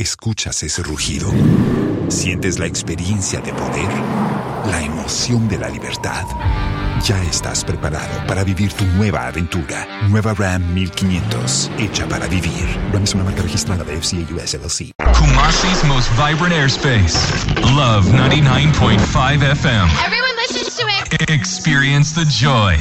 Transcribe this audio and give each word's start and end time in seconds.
¿Escuchas 0.00 0.62
ese 0.62 0.84
rugido? 0.84 1.28
¿Sientes 2.06 2.60
la 2.60 2.66
experiencia 2.66 3.40
de 3.40 3.52
poder? 3.52 3.88
¿La 4.70 4.80
emoción 4.80 5.48
de 5.48 5.58
la 5.58 5.68
libertad? 5.68 6.24
Ya 7.02 7.20
estás 7.24 7.64
preparado 7.64 8.24
para 8.28 8.44
vivir 8.44 8.72
tu 8.72 8.84
nueva 8.84 9.26
aventura. 9.26 9.88
Nueva 10.08 10.34
Ram 10.34 10.72
1500, 10.72 11.72
hecha 11.78 12.06
para 12.06 12.28
vivir. 12.28 12.64
Ram 12.92 13.02
es 13.02 13.12
una 13.14 13.24
marca 13.24 13.42
registrada 13.42 13.82
de 13.82 14.00
FCA 14.00 14.18
US 14.36 14.54
LLC. 14.54 14.92
Kumasi's 15.18 15.82
most 15.82 16.08
vibrant 16.10 16.54
airspace. 16.54 17.18
Love 17.74 18.06
99.5 18.12 19.42
FM. 19.42 19.90
Everyone 20.06 20.36
listens 20.36 20.76
to 20.76 20.86
it. 20.86 21.28
Experience 21.28 22.14
the 22.14 22.24
joy. 22.26 22.76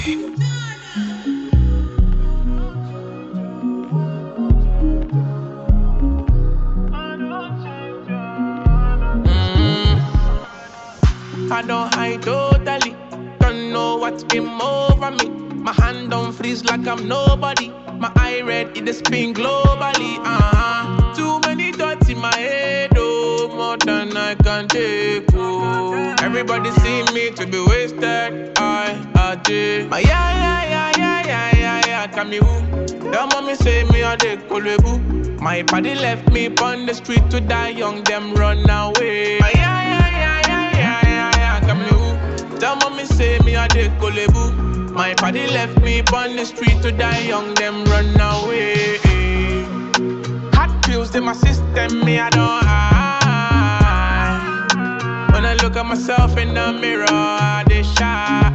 I 11.58 11.64
don't 11.64 11.92
hide 11.92 12.22
totally. 12.22 12.96
Don't 13.40 13.74
know 13.74 13.98
what's 13.98 14.24
been 14.24 14.48
over 14.62 15.10
me. 15.10 15.28
My 15.66 15.74
hand 15.74 16.12
don't 16.12 16.32
freeze 16.32 16.64
like 16.64 16.86
I'm 16.86 17.08
nobody. 17.08 17.70
My 17.98 18.12
eye 18.16 18.42
red, 18.42 18.78
it 18.78 18.88
is 18.88 19.00
spin 19.00 19.34
globally. 19.34 20.20
Uh-huh. 20.20 21.16
Too 21.16 21.40
many 21.48 21.72
thoughts 21.72 22.10
in 22.10 22.20
my 22.20 22.36
head, 22.36 22.92
oh, 22.96 23.50
more 23.56 23.76
than 23.78 24.16
I 24.16 24.36
can 24.36 24.68
take. 24.68 25.26
Oh. 25.34 26.14
Everybody 26.22 26.70
see 26.84 27.02
me 27.12 27.32
to 27.32 27.48
be 27.48 27.60
wasted. 27.66 28.54
I, 28.60 28.94
I 29.16 29.36
did. 29.44 29.90
My 29.90 30.02
yeah, 30.02 30.12
yeah, 30.44 30.70
yeah, 30.70 30.92
yeah, 30.96 31.26
yeah, 31.26 31.58
yeah, 31.58 31.88
yeah. 31.88 32.08
Come 32.08 32.34
you. 32.34 32.42
The 32.42 33.28
mommy 33.34 33.56
say 33.56 33.84
me 33.86 34.04
a 34.04 34.16
de 34.16 34.38
kolebu. 34.48 35.42
My 35.42 35.64
body 35.64 35.96
left 35.96 36.32
me 36.32 36.56
on 36.62 36.86
the 36.86 36.94
street 36.94 37.32
to 37.32 37.42
die 37.42 37.70
young, 37.70 38.04
them 38.04 38.36
run 38.36 38.70
away. 38.70 39.40
My 39.40 39.52
yeah, 39.56 39.82
yeah, 39.90 40.07
The 42.60 42.76
mommy 42.82 43.06
say 43.06 43.38
me 43.46 43.56
a 43.56 43.68
de 43.68 43.90
kolebu. 44.00 44.92
My 44.92 45.14
body 45.16 45.46
left 45.48 45.80
me 45.82 46.02
on 46.14 46.36
the 46.36 46.46
street 46.46 46.82
to 46.82 46.92
die 46.92 47.20
young, 47.20 47.54
them 47.54 47.84
run 47.86 48.20
away. 48.20 48.98
Hot 50.54 50.72
pills 50.84 51.14
in 51.16 51.24
my 51.26 51.34
system, 51.34 52.04
me 52.04 52.20
I 52.20 52.30
don't 52.32 52.64
hide. 52.66 52.88
When 55.34 55.46
I 55.46 55.54
look 55.62 55.76
at 55.76 55.86
myself 55.86 56.36
in 56.38 56.56
the 56.56 56.74
mirror, 56.74 57.06
I 57.10 57.64
dey 57.68 57.84
shy. 57.84 58.52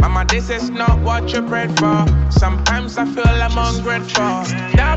Mama, 0.00 0.26
this 0.28 0.50
is 0.50 0.68
not 0.68 0.98
what 1.00 1.32
you 1.32 1.40
bred 1.40 1.70
for. 1.78 2.04
Sometimes 2.30 2.98
I 2.98 3.06
feel 3.06 3.24
I'm 3.26 3.56
ungrateful. 3.56 4.44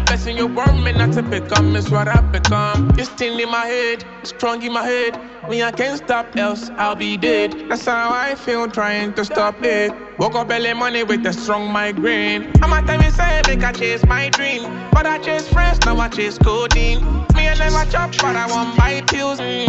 That 0.06 0.20
person 0.20 0.38
you 0.38 0.46
want 0.46 0.84
me 0.84 0.92
not 0.92 1.14
to 1.14 1.24
become 1.24 1.76
is 1.76 1.90
what 1.90 2.08
I 2.08 2.22
become. 2.22 2.92
It's 2.96 3.10
still 3.10 3.40
in 3.40 3.50
my 3.50 3.66
head, 3.66 4.06
strong 4.22 4.62
in 4.62 4.72
my 4.72 4.84
head. 4.84 5.20
Me, 5.50 5.64
I 5.64 5.72
can't 5.72 5.98
stop, 5.98 6.38
else 6.38 6.70
I'll 6.78 6.96
be 6.96 7.18
dead. 7.18 7.56
That's 7.70 7.88
how 7.88 8.12
I 8.14 8.36
feel 8.36 8.68
trying 8.70 9.16
to 9.16 9.26
stop 9.26 9.64
it. 9.64 9.92
Woke 10.20 10.36
up 10.36 10.52
early 10.52 10.76
money 10.76 11.04
with 11.04 11.26
a 11.26 11.34
strong 11.34 11.72
migraine. 11.72 12.52
I'm 12.62 12.72
a 12.72 12.86
time 12.86 13.02
say 13.12 13.42
make 13.48 13.64
I 13.64 13.72
chase 13.72 14.06
my 14.06 14.30
dream. 14.30 14.62
But 14.92 15.08
I 15.08 15.18
chase 15.18 15.48
friends, 15.48 15.80
now 15.88 15.98
I 15.98 16.10
chase 16.10 16.38
codeine. 16.38 17.04
Me, 17.34 17.50
I 17.50 17.56
never 17.58 17.84
chop, 17.90 18.12
but 18.12 18.36
I 18.36 18.46
want 18.46 18.78
buy 18.78 19.02
pills. 19.08 19.40
Mm-hmm. 19.40 19.66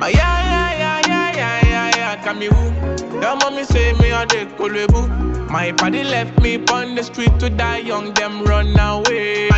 Oh, 0.00 0.06
yeah, 0.06 0.14
yeah, 0.14 0.78
yeah, 0.78 1.00
yeah, 1.08 1.34
yeah, 1.34 1.66
yeah, 1.66 1.96
yeah. 1.96 2.22
Come 2.22 2.42
you. 2.42 2.93
Your 3.34 3.50
mommy 3.50 3.64
say 3.64 3.92
me 3.94 4.10
a 4.12 4.24
de 4.26 4.46
kolebu. 4.56 5.50
My 5.50 5.72
body 5.72 6.04
left 6.04 6.40
me 6.40 6.64
on 6.70 6.94
the 6.94 7.02
street 7.02 7.36
to 7.40 7.50
die 7.50 7.78
young, 7.78 8.14
them 8.14 8.44
run 8.44 8.78
away. 8.78 9.48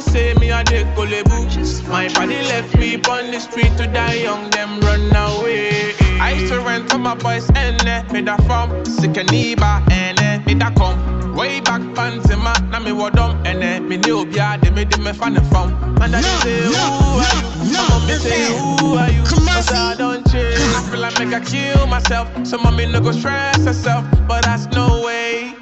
Tell 0.00 0.12
say 0.14 0.34
me 0.34 0.50
a 0.50 0.64
de 0.64 0.84
kolebu. 0.96 1.88
My 1.88 2.08
body 2.14 2.40
left 2.48 2.74
me 2.78 2.94
on 2.96 3.30
the 3.30 3.38
street 3.38 3.76
to 3.76 3.86
die 3.86 4.14
young, 4.14 4.48
them 4.50 4.80
run 4.80 5.14
away. 5.14 5.92
I 6.18 6.32
used 6.32 6.52
to 6.52 6.60
rent 6.60 6.90
from 6.90 7.02
my 7.02 7.14
boys 7.14 7.50
and 7.54 7.86
eh, 7.86 8.02
me 8.10 8.22
da 8.22 8.36
from 8.48 8.84
sick 8.86 9.18
and 9.18 9.30
and 9.30 10.20
eh, 10.20 10.38
me 10.46 10.54
da 10.54 10.70
come. 10.70 11.34
Way 11.34 11.60
back 11.60 11.82
in 11.82 12.38
my 12.38 12.54
na 12.70 12.80
me 12.80 12.92
wa 12.92 13.10
dumb 13.10 13.42
and 13.44 13.62
eh, 13.62 13.78
me 13.80 13.98
knew 13.98 14.24
be 14.24 14.38
a 14.38 14.56
de 14.56 14.70
me 14.70 14.86
me 15.04 15.12
fan 15.12 15.34
from. 15.50 15.68
And 16.00 16.16
I 16.16 16.22
say 16.22 16.62
who 16.62 16.72
are 17.20 17.36
you? 17.36 17.72
My 17.76 17.88
mommy 17.90 18.14
say 18.14 18.56
who 18.56 18.94
are 18.94 19.10
you? 19.10 19.22
Cause 19.24 19.70
I 19.70 19.96
don't 19.98 20.24
change. 20.30 20.56
I 20.56 20.88
feel 20.90 21.00
like 21.00 21.18
I 21.18 21.40
kill 21.40 21.86
myself. 21.86 22.26
So 22.46 22.56
mommy 22.56 22.86
no 22.86 23.00
go 23.00 23.12
stress 23.12 23.62
herself, 23.64 24.06
but 24.26 24.44
that's 24.44 24.64
no 24.74 25.02
way. 25.04 25.52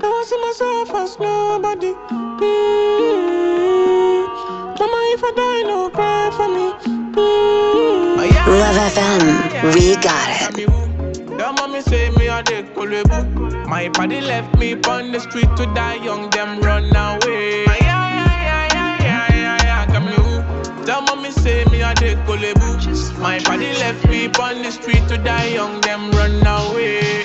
Now 0.00 0.10
I 0.10 0.24
see 0.26 0.40
myself 0.40 0.90
as 0.94 1.18
nobody. 1.20 1.92
Mm. 2.42 3.37
Mama, 5.20 5.24
if 5.24 5.24
I 5.24 5.30
die, 5.34 5.62
no 5.68 5.90
cry 5.90 6.30
for 6.36 6.48
me. 6.48 6.72
Mm. 7.14 8.30
yeah, 8.32 8.46
Love 8.46 8.92
FM, 8.92 9.74
we 9.74 9.96
got 9.96 10.58
it. 10.58 10.66
The 11.38 11.52
mommy 11.56 11.80
say 11.82 12.10
me 12.10 12.28
a 12.28 12.42
de 12.42 12.62
kolebu. 12.74 13.66
My 13.66 13.88
body 13.88 14.20
left 14.20 14.56
me 14.58 14.74
on 14.74 15.12
the 15.12 15.20
street 15.20 15.48
to 15.56 15.66
die 15.74 15.96
young, 16.04 16.30
them 16.30 16.60
run 16.60 16.84
away. 16.94 17.64
Yeah, 17.64 17.76
yeah, 17.80 18.14
yeah, 18.14 18.72
yeah, 18.72 19.02
yeah, 19.02 19.34
yeah, 19.34 19.58
yeah. 19.62 19.86
Come 19.86 20.08
you. 20.08 20.84
The 20.84 21.00
mommy 21.06 21.30
say 21.32 21.64
me 21.66 21.82
a 21.82 21.94
de 21.94 22.14
kolebu. 22.26 23.18
My 23.18 23.40
body 23.40 23.72
left 23.74 24.06
me 24.08 24.26
on 24.26 24.62
the 24.62 24.70
street 24.70 25.06
to 25.08 25.18
die 25.18 25.48
young, 25.48 25.80
them 25.80 26.10
run 26.12 26.46
away. 26.46 27.24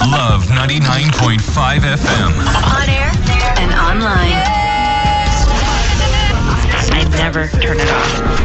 Love 0.00 0.44
99.5 0.46 1.80
FM. 1.80 2.32
On 2.74 2.88
air 2.88 3.12
and 3.58 3.72
online. 3.74 4.57
Never 7.18 7.48
turn 7.48 7.78
it 7.80 7.88
off. 7.90 8.38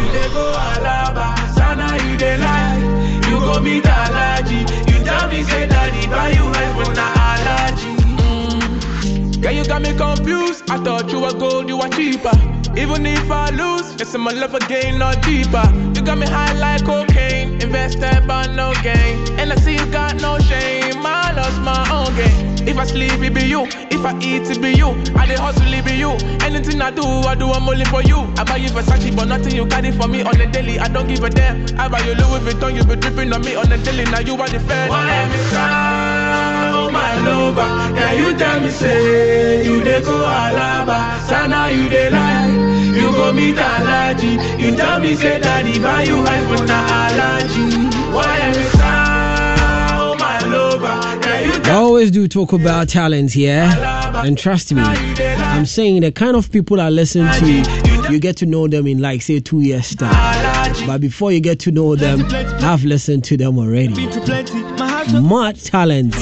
You 9.64 9.70
got 9.70 9.82
me 9.82 9.94
confused. 9.94 10.70
I 10.70 10.78
thought 10.84 11.10
you 11.10 11.22
were 11.22 11.34
gold, 11.34 11.70
you 11.70 11.78
were 11.78 11.88
cheaper. 11.88 12.32
Even 12.76 13.06
if 13.06 13.32
I 13.32 13.50
lose, 13.52 13.96
it's 14.02 14.14
in 14.14 14.20
my 14.20 14.34
love 14.34 14.54
again, 14.56 15.00
not 15.00 15.22
deeper. 15.22 15.64
You 15.96 16.02
got 16.02 16.18
me 16.18 16.28
high 16.28 16.54
like 16.54 16.84
cocaine, 16.84 17.62
invested 17.62 18.28
but 18.28 18.48
no 18.56 18.74
gain. 18.84 19.16
And 19.40 19.54
I 19.54 19.56
see 19.56 19.76
you 19.76 19.86
got 19.86 20.20
no 20.22 20.38
shame. 20.40 21.06
I 21.06 21.32
lost 21.32 21.62
my 21.62 21.90
own 21.92 22.14
game. 22.16 22.53
If 22.66 22.78
I 22.78 22.86
sleep, 22.86 23.12
it 23.22 23.34
be 23.34 23.44
you. 23.46 23.64
If 23.92 24.06
I 24.06 24.18
eat, 24.20 24.50
it 24.50 24.62
be 24.62 24.72
you. 24.74 24.90
I 25.16 25.26
dey 25.28 25.36
hustle, 25.36 25.72
it 25.74 25.86
be 25.86 25.94
you. 25.98 26.12
Anything 26.42 26.82
I 26.82 26.92
do, 26.92 27.04
I 27.04 27.36
do, 27.36 27.52
I'm 27.52 27.68
only 27.68 27.86
for 27.86 28.02
you. 28.02 28.20
I 28.38 28.44
buy 28.44 28.58
you 28.58 28.70
Versace, 28.70 29.16
but 29.16 29.26
nothing 29.28 29.56
you 29.56 29.66
got 29.66 29.86
it 29.86 29.96
for 29.96 30.08
me 30.08 30.24
on 30.24 30.38
the 30.38 30.48
daily. 30.48 30.80
I 30.80 30.88
don't 30.88 31.08
give 31.08 31.24
a 31.24 31.30
damn. 31.30 31.66
I 31.80 31.88
buy 31.88 32.00
you 32.00 32.14
Louis 32.16 32.40
Vuitton, 32.46 32.76
you 32.76 32.84
be 32.84 32.96
dripping 32.96 33.32
on 33.34 33.42
me 33.42 33.56
on 33.56 33.70
the 33.70 33.78
daily. 33.78 34.06
Now 34.06 34.20
you 34.20 34.34
are 34.36 34.48
the 34.50 34.60
fan. 34.60 34.90
Why 34.90 35.10
am 35.10 35.32
I 35.32 36.72
oh 36.74 36.92
my 36.92 37.16
lover? 37.26 37.96
Yeah, 37.96 38.14
you 38.14 38.38
tell 38.38 38.60
me 38.62 38.70
say 38.70 39.66
you 39.66 39.84
dey 39.84 40.02
go 40.02 40.12
Alaba, 40.26 41.20
Sana 41.28 41.70
you 41.72 41.90
dey 41.90 42.10
lie. 42.10 42.50
You 42.96 43.12
go 43.12 43.34
meet 43.34 43.58
allergy. 43.58 44.38
You 44.62 44.76
tell 44.76 45.00
me 45.00 45.16
say 45.16 45.40
daddy 45.40 45.80
buy 45.80 46.04
you 46.04 46.18
iPhone 46.24 46.68
na 46.68 46.80
allergy. 47.08 47.88
Why 48.14 48.38
am 48.38 48.54
I 48.56 49.13
I 51.66 51.72
always 51.76 52.12
do 52.12 52.28
talk 52.28 52.54
about 52.54 52.90
talent 52.90 53.32
here, 53.32 53.64
and 53.64 54.38
trust 54.38 54.74
me, 54.74 54.82
I'm 54.82 55.66
saying 55.66 56.02
the 56.02 56.12
kind 56.12 56.36
of 56.36 56.52
people 56.52 56.80
I 56.80 56.90
listen 56.90 57.26
to, 57.26 58.12
you 58.12 58.20
get 58.20 58.38
to 58.38 58.46
know 58.46 58.68
them 58.68 58.86
in 58.86 59.00
like 59.00 59.22
say 59.22 59.40
two 59.40 59.62
years 59.62 59.96
time. 59.96 60.86
But 60.86 61.02
before 61.02 61.32
you 61.32 61.40
get 61.40 61.60
to 61.62 61.72
know 61.72 61.96
them, 61.96 62.26
I've 62.64 62.84
listened 62.84 63.24
to 63.26 63.38
them 63.38 63.58
already. 63.58 64.08
Much 65.20 65.64
talent. 65.64 66.16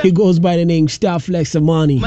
He 0.00 0.10
goes 0.10 0.38
by 0.38 0.56
the 0.56 0.64
name 0.64 0.88
Star 0.88 1.18
Flex 1.20 1.54
Amani. 1.56 2.00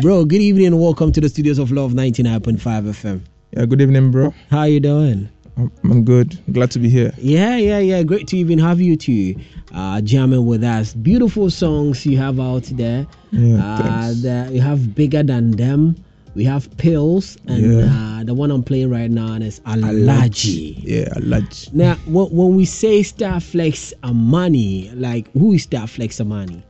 Bro, 0.00 0.24
good 0.24 0.40
evening 0.40 0.66
and 0.68 0.80
welcome 0.80 1.12
to 1.12 1.20
the 1.20 1.28
studios 1.28 1.58
of 1.58 1.70
Love 1.70 1.92
99.5 1.92 2.58
FM. 2.58 3.20
Yeah, 3.52 3.66
good 3.66 3.80
evening, 3.82 4.10
bro. 4.10 4.34
How 4.50 4.64
you 4.64 4.80
doing? 4.80 5.28
I'm, 5.56 5.70
I'm 5.84 6.04
good. 6.04 6.38
Glad 6.52 6.70
to 6.72 6.78
be 6.78 6.88
here. 6.88 7.12
Yeah, 7.18 7.56
yeah, 7.56 7.78
yeah. 7.78 8.02
Great 8.02 8.26
to 8.28 8.36
even 8.36 8.58
have 8.58 8.80
you 8.80 8.96
to 8.96 9.34
uh, 9.74 10.00
jamming 10.00 10.46
with 10.46 10.64
us. 10.64 10.94
Beautiful 10.94 11.50
songs 11.50 12.06
you 12.06 12.16
have 12.16 12.40
out 12.40 12.64
there. 12.72 13.06
Yeah, 13.32 13.56
uh, 13.64 14.08
the, 14.08 14.50
you 14.52 14.60
have 14.60 14.94
Bigger 14.94 15.22
Than 15.22 15.50
Them. 15.52 15.96
We 16.34 16.44
have 16.44 16.74
Pills. 16.78 17.36
And 17.46 17.60
Yeah. 17.80 17.84
uh, 18.20 18.24
the 18.24 18.32
one 18.32 18.50
I'm 18.50 18.62
playing 18.62 18.88
right 18.90 19.10
now 19.10 19.34
is 19.34 19.60
Alaji. 19.60 20.80
Yeah, 20.82 21.08
Alaj. 21.16 21.72
Now, 21.74 21.96
when, 22.06 22.26
when 22.28 22.56
we 22.56 22.64
say 22.64 23.00
Starflex 23.00 23.92
Amani, 24.04 24.90
like 24.94 25.30
who 25.32 25.52
is 25.52 25.66
Starflex 25.66 26.20
Amani? 26.20 26.62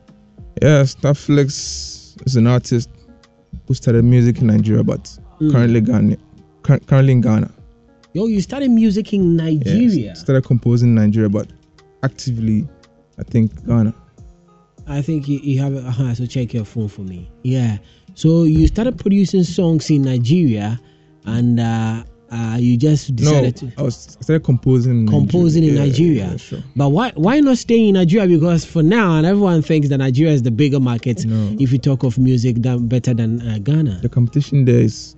Yeah, 0.61 0.83
Starflex 0.83 2.25
is 2.27 2.35
an 2.35 2.47
artist 2.47 2.89
who 3.67 3.73
started 3.73 4.03
music 4.03 4.39
in 4.39 4.47
Nigeria, 4.47 4.83
but 4.83 5.17
Mm. 5.41 5.51
currently 5.51 5.81
Ghana, 5.81 6.17
currently 6.61 7.11
in 7.13 7.21
Ghana. 7.21 7.49
Yo, 8.13 8.27
you 8.27 8.41
started 8.41 8.69
music 8.69 9.11
in 9.13 9.37
Yeah, 9.37 9.45
Nigeria. 9.45 10.15
started 10.15 10.43
composing 10.43 10.89
in 10.89 10.95
Nigeria, 10.95 11.29
but 11.29 11.47
actively, 12.03 12.67
I 13.19 13.23
think 13.23 13.65
Ghana. 13.65 13.93
I 14.87 15.01
think 15.01 15.27
you, 15.27 15.39
you 15.39 15.59
have. 15.59 15.75
Uh-huh, 15.75 16.13
so 16.13 16.25
check 16.25 16.53
your 16.53 16.65
phone 16.65 16.87
for 16.89 17.01
me. 17.01 17.31
Yeah. 17.43 17.77
So 18.15 18.43
you 18.43 18.67
started 18.67 18.99
producing 18.99 19.43
songs 19.43 19.89
in 19.89 20.03
Nigeria, 20.03 20.79
and 21.25 21.59
uh, 21.59 22.03
uh, 22.31 22.57
you 22.59 22.77
just 22.77 23.09
No, 23.11 23.15
decided 23.15 23.55
to 23.57 23.71
I 23.77 23.81
was 23.81 24.15
I 24.19 24.21
started 24.23 24.43
composing. 24.43 25.01
In 25.01 25.07
composing 25.07 25.63
in 25.63 25.75
Nigeria. 25.75 25.87
Nigeria. 25.87 26.23
Yeah, 26.25 26.31
yeah, 26.31 26.37
sure. 26.37 26.63
But 26.75 26.89
why 26.89 27.11
why 27.15 27.39
not 27.39 27.57
stay 27.57 27.87
in 27.87 27.93
Nigeria? 27.95 28.27
Because 28.27 28.63
for 28.65 28.83
now, 28.83 29.15
and 29.17 29.25
everyone 29.25 29.61
thinks 29.63 29.87
that 29.89 29.97
Nigeria 29.97 30.33
is 30.33 30.43
the 30.43 30.51
bigger 30.51 30.79
market. 30.79 31.25
No. 31.25 31.55
If 31.59 31.71
you 31.71 31.79
talk 31.79 32.03
of 32.03 32.19
music, 32.19 32.57
than 32.61 32.87
better 32.87 33.13
than 33.15 33.41
uh, 33.41 33.57
Ghana. 33.59 33.99
The 34.03 34.09
competition 34.09 34.65
there 34.65 34.81
is 34.81 35.15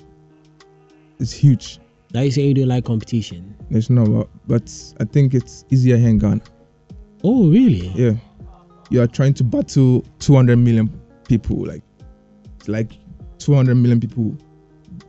is 1.20 1.34
huge. 1.34 1.80
That 2.16 2.24
you 2.26 2.32
say 2.32 2.48
you 2.48 2.54
don't 2.54 2.68
like 2.70 2.86
competition. 2.86 3.56
There's 3.70 3.90
no, 3.90 4.06
but, 4.06 4.30
but 4.48 4.94
I 5.00 5.04
think 5.04 5.34
it's 5.34 5.66
easier 5.70 5.98
here 5.98 6.10
in 6.10 6.18
Ghana. 6.20 6.42
Oh, 7.24 7.50
really? 7.50 7.88
Yeah, 7.96 8.14
you 8.90 9.02
are 9.02 9.08
trying 9.08 9.34
to 9.36 9.44
battle 9.44 10.04
200 10.20 10.56
million 10.58 10.90
people, 11.28 11.66
like 11.66 11.84
like 12.68 12.94
200 13.40 13.76
million 13.76 14.00
people 14.00 14.36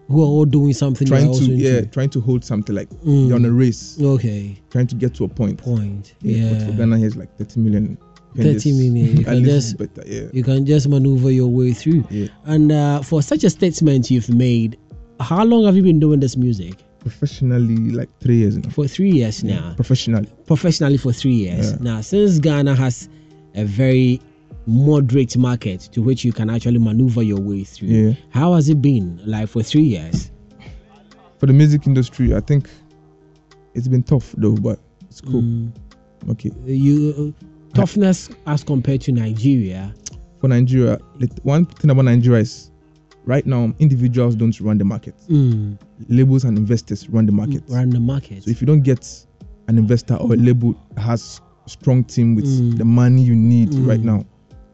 Who 0.08 0.22
are 0.22 0.26
all 0.26 0.44
doing 0.44 0.72
something. 0.72 1.06
trying 1.06 1.32
to 1.32 1.44
yeah 1.44 1.78
into. 1.78 1.90
trying 1.90 2.10
to 2.10 2.20
hold 2.20 2.44
something 2.44 2.74
like 2.74 2.88
Mm. 3.04 3.28
you're 3.28 3.36
on 3.36 3.44
a 3.44 3.50
race 3.52 3.98
Okay. 4.00 4.60
trying 4.70 4.86
to 4.88 4.94
get 4.94 5.14
to 5.14 5.24
a 5.24 5.28
point 5.28 5.58
Point. 5.58 6.14
yeah, 6.22 6.50
but 6.50 6.58
Yeah. 6.60 6.66
for 6.66 6.72
ghana 6.72 6.98
here 6.98 7.06
is 7.06 7.16
like 7.16 7.34
30 7.38 7.60
million 7.60 7.96
You 8.34 8.42
can 8.42 8.44
30 8.44 8.54
just- 8.54 8.66
million. 8.66 9.16
You 9.16 9.24
can 9.24 9.44
just 9.44 9.76
better, 9.78 10.02
yeah 10.06 10.26
you 10.32 10.42
can 10.42 10.66
just 10.66 10.88
maneuver 10.88 11.30
your 11.30 11.48
way 11.48 11.72
through. 11.72 12.04
Yeah. 12.10 12.26
And 12.46 12.72
uh, 12.72 13.00
for 13.02 13.22
such 13.22 13.44
a 13.44 13.50
statement 13.50 14.10
you've 14.10 14.28
made, 14.28 14.76
how 15.20 15.44
long 15.44 15.64
have 15.64 15.76
you 15.76 15.82
been 15.82 16.00
doing 16.00 16.20
this 16.20 16.36
music? 16.36 16.82
Professionally 17.10 17.76
like 17.92 18.08
three 18.20 18.36
years 18.38 18.56
now 18.56 18.68
For 18.70 18.88
three 18.88 19.10
years 19.10 19.44
now. 19.44 19.74
professionally 19.76 20.28
Professionally 20.46 20.96
for 20.98 21.12
three 21.12 21.34
years. 21.34 21.70
Yeah. 21.72 21.78
Now, 21.80 22.00
since 22.00 22.40
Ghana 22.40 22.74
has 22.74 23.08
a 23.54 23.64
very 23.64 24.20
moderate 24.66 25.36
market 25.36 25.80
to 25.92 26.02
which 26.02 26.24
you 26.24 26.32
can 26.32 26.50
actually 26.50 26.78
maneuver 26.78 27.22
your 27.22 27.40
way 27.40 27.62
through, 27.62 27.88
Yeah. 27.88 28.12
how 28.30 28.54
has 28.54 28.68
it 28.68 28.82
been 28.82 29.20
like 29.24 29.48
for 29.48 29.62
three 29.62 29.84
years? 29.84 30.30
for 31.38 31.44
the 31.46 31.52
music 31.52 31.86
industry 31.86 32.34
i 32.34 32.40
think 32.40 32.68
it's 33.74 33.88
been 33.88 34.02
tough 34.02 34.32
though 34.38 34.54
but 34.56 34.78
it's 35.10 35.20
cool 35.20 35.42
Mm. 35.42 35.70
okay 36.30 36.50
You 36.64 37.34
toughness 37.74 38.30
as 38.46 38.64
compared 38.64 39.02
to 39.02 39.12
Nigeria. 39.12 39.94
for 40.40 40.48
nigeria 40.48 40.98
one 41.42 41.66
thing 41.66 41.90
about 41.90 42.06
nigeria 42.06 42.40
is 42.40 42.70
right 43.26 43.44
now 43.46 43.72
individuals 43.80 44.34
don't 44.36 44.58
run 44.60 44.78
the 44.78 44.84
market 44.84 45.14
Mm. 45.28 45.76
labels 46.08 46.44
and 46.44 46.56
investors 46.56 47.08
run 47.10 47.26
the 47.26 47.32
market 47.32 47.62
Run 47.68 47.90
the 47.90 48.00
market. 48.00 48.44
So 48.44 48.50
if 48.50 48.60
you 48.60 48.66
don't 48.66 48.82
get 48.82 49.04
an 49.68 49.76
investor 49.78 50.14
or 50.14 50.32
a 50.32 50.36
label 50.36 50.74
has 50.96 51.40
a 51.66 51.68
strong 51.68 52.04
team 52.04 52.34
with 52.36 52.44
Mm. 52.46 52.78
the 52.78 52.84
money 52.84 53.22
you 53.22 53.34
need 53.34 53.70
Mm. 53.70 53.86
right 53.88 54.00
now, 54.02 54.24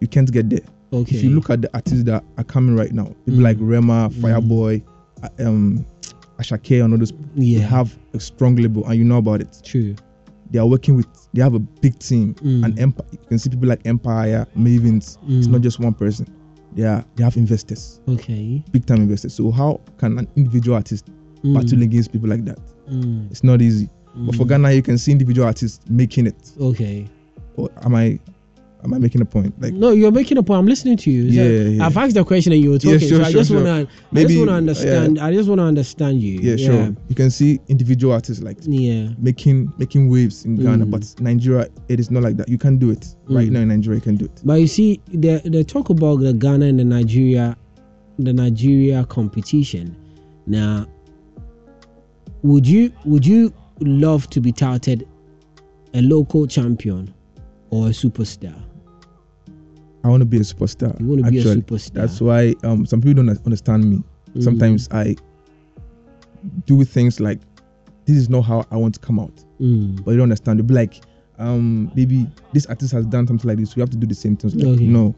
you 0.00 0.06
can't 0.08 0.30
get 0.30 0.50
there. 0.50 0.60
okay. 0.92 1.16
If 1.16 1.24
you 1.24 1.30
look 1.30 1.48
at 1.48 1.62
the 1.62 1.70
artists 1.72 2.04
that 2.04 2.22
are 2.36 2.44
coming 2.44 2.76
right 2.76 2.92
now, 2.92 3.06
people 3.24 3.40
Mm. 3.40 3.44
like 3.44 3.56
Rema, 3.60 4.10
Fireboy, 4.10 4.82
uh, 5.22 5.28
um, 5.48 5.86
Asake, 6.38 6.84
and 6.84 6.92
all 6.92 6.98
those, 6.98 7.12
yeah, 7.34 7.58
they 7.58 7.64
have 7.64 7.96
a 8.12 8.20
strong 8.20 8.56
label, 8.56 8.84
and 8.86 8.98
you 8.98 9.04
know 9.04 9.16
about 9.16 9.40
it. 9.40 9.58
true. 9.64 9.94
They 10.50 10.58
are 10.58 10.66
working 10.66 10.96
with, 10.96 11.06
they 11.32 11.40
have 11.40 11.54
a 11.54 11.58
big 11.58 11.98
team, 11.98 12.34
and 12.44 12.78
Empire. 12.78 13.06
You 13.12 13.18
can 13.26 13.38
see 13.38 13.48
people 13.48 13.68
like 13.70 13.80
Empire, 13.86 14.46
Mavins. 14.54 15.16
It's 15.26 15.46
not 15.46 15.62
just 15.62 15.80
one 15.80 15.94
person. 15.94 16.26
They 16.74 16.84
are, 16.84 17.04
they 17.16 17.24
have 17.24 17.36
investors, 17.36 18.00
Okay. 18.08 18.62
big 18.72 18.86
time 18.86 18.98
investors. 19.02 19.34
So 19.34 19.50
how 19.50 19.80
can 19.98 20.18
an 20.18 20.28
individual 20.36 20.76
artist 20.76 21.06
Mm. 21.44 21.54
battle 21.54 21.82
against 21.82 22.12
people 22.12 22.28
like 22.28 22.44
that? 22.44 22.58
Mm. 22.90 23.30
It's 23.30 23.44
not 23.44 23.60
easy. 23.60 23.88
But 24.14 24.34
for 24.36 24.44
Mm. 24.44 24.48
Ghana, 24.48 24.72
you 24.72 24.82
can 24.82 24.98
see 24.98 25.12
individual 25.12 25.46
artists 25.46 25.80
making 25.88 26.26
it. 26.26 26.52
Okay. 26.60 27.08
Or 27.56 27.70
am 27.82 27.94
I 27.94 28.18
am 28.84 28.92
I 28.94 28.98
making 28.98 29.20
a 29.20 29.24
point? 29.24 29.54
Like 29.60 29.74
No, 29.74 29.90
you're 29.90 30.10
making 30.12 30.38
a 30.38 30.42
point. 30.42 30.58
I'm 30.58 30.66
listening 30.66 30.96
to 30.98 31.10
you. 31.10 31.22
Yeah, 31.24 31.68
yeah. 31.70 31.86
I've 31.86 31.96
asked 31.96 32.14
the 32.14 32.24
question 32.24 32.52
and 32.52 32.62
you 32.62 32.70
were 32.70 32.76
Yeah, 32.82 32.94
talking. 32.94 33.08
sure, 33.08 33.18
so 33.18 33.24
I 33.24 33.30
sure, 33.30 33.40
just 33.40 33.50
sure. 33.50 33.58
wanna 33.62 33.80
I 33.80 33.82
just 33.84 34.12
Maybe, 34.12 34.38
wanna 34.38 34.52
uh, 34.52 34.56
understand 34.56 35.18
I 35.18 35.32
just 35.32 35.48
wanna 35.48 35.64
understand 35.64 36.20
you. 36.22 36.40
yeah, 36.40 36.56
sure. 36.56 36.94
You 37.08 37.14
can 37.14 37.30
see 37.30 37.60
individual 37.68 38.12
artists 38.12 38.42
like 38.42 38.58
Yeah. 38.66 39.08
making 39.18 39.72
making 39.78 40.08
waves 40.10 40.44
in 40.44 40.56
Ghana, 40.56 40.86
Mm. 40.86 40.90
but 40.90 41.14
Nigeria 41.20 41.68
it 41.88 42.00
is 42.00 42.10
not 42.10 42.22
like 42.22 42.36
that. 42.38 42.48
You 42.48 42.58
can 42.58 42.76
do 42.78 42.90
it. 42.90 43.14
Right 43.28 43.48
Mm. 43.48 43.52
now 43.52 43.60
in 43.60 43.68
Nigeria 43.68 43.96
you 43.98 44.02
can 44.02 44.16
do 44.16 44.24
it. 44.26 44.40
But 44.44 44.54
you 44.60 44.66
see, 44.66 45.00
the 45.12 45.40
the 45.44 45.62
talk 45.64 45.90
about 45.90 46.20
the 46.20 46.32
Ghana 46.32 46.66
and 46.66 46.78
the 46.80 46.84
Nigeria, 46.84 47.56
the 48.18 48.32
Nigeria 48.32 49.04
competition. 49.06 49.96
Now, 50.46 50.86
would 52.42 52.66
you 52.66 52.90
would 53.04 53.24
you 53.26 53.52
love 53.80 54.28
to 54.30 54.40
be 54.40 54.50
touted 54.52 55.06
a 55.94 56.02
local 56.02 56.46
champion 56.46 57.12
or 57.70 57.86
a 57.86 57.90
superstar? 57.90 58.54
I 60.04 60.08
want 60.08 60.20
to 60.20 60.26
be 60.26 60.38
a 60.38 60.40
superstar. 60.40 60.98
You 61.00 61.06
want 61.06 61.24
to 61.24 61.30
be 61.30 61.38
a 61.40 61.44
superstar. 61.44 61.92
That's 61.92 62.20
why 62.20 62.54
um 62.64 62.84
some 62.86 63.00
people 63.00 63.22
don't 63.22 63.38
understand 63.44 63.88
me. 63.90 64.02
Mm. 64.34 64.42
Sometimes 64.42 64.88
I 64.90 65.16
do 66.66 66.84
things 66.84 67.20
like 67.20 67.38
this 68.06 68.16
is 68.16 68.28
not 68.28 68.42
how 68.42 68.64
I 68.70 68.76
want 68.76 68.94
to 68.94 69.00
come 69.00 69.20
out. 69.20 69.44
Mm. 69.60 70.04
But 70.04 70.12
you 70.12 70.16
don't 70.16 70.24
understand. 70.24 70.58
They'll 70.58 70.66
be 70.66 70.74
like, 70.74 71.02
um, 71.38 71.92
maybe 71.94 72.26
this 72.52 72.66
artist 72.66 72.92
has 72.92 73.06
done 73.06 73.26
something 73.28 73.46
like 73.48 73.58
this. 73.58 73.76
We 73.76 73.80
have 73.80 73.90
to 73.90 73.96
do 73.96 74.06
the 74.06 74.14
same 74.14 74.36
things. 74.36 74.54
Like, 74.56 74.66
Okay. 74.74 74.84
No, 74.86 75.14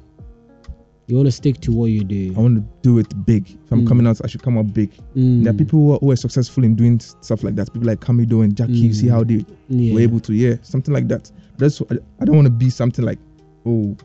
You 1.07 1.17
want 1.17 1.27
to 1.27 1.33
stick 1.33 1.61
to 1.63 1.73
what 1.73 1.87
you 1.87 2.03
do. 2.05 2.35
I 2.37 2.41
want 2.41 2.57
to 2.57 2.65
do 2.83 2.99
it 2.99 3.27
big. 3.27 3.51
If 3.51 3.73
I'm 3.73 3.83
Mm. 3.85 3.89
coming 3.89 4.07
out, 4.07 4.21
I 4.23 4.27
should 4.27 4.43
come 4.43 4.57
out 4.59 4.73
big. 4.75 4.91
Mm. 5.17 5.45
There 5.45 5.53
are 5.53 5.57
people 5.57 5.79
who 5.79 5.93
are, 5.95 5.99
who 5.99 6.11
are 6.11 6.17
successful 6.17 6.65
in 6.65 6.75
doing 6.75 6.99
stuff 7.01 7.43
like 7.43 7.57
that. 7.57 7.73
People 7.73 7.89
like 7.89 8.01
Kamido 8.01 8.43
and 8.45 8.55
Jackie. 8.57 8.73
You 8.73 8.93
see 8.95 9.07
Mm. 9.07 9.11
how 9.11 9.25
they 9.25 9.45
yeah. 9.69 9.95
were 9.95 10.01
able 10.01 10.21
to, 10.21 10.33
yeah, 10.35 10.57
something 10.63 10.93
like 10.95 11.09
that. 11.09 11.31
That's 11.59 11.81
I, 11.91 11.97
I 12.21 12.25
don't 12.27 12.37
want 12.37 12.47
to 12.47 12.53
be 12.53 12.69
something 12.71 13.05
like, 13.05 13.19
oh, 13.67 13.97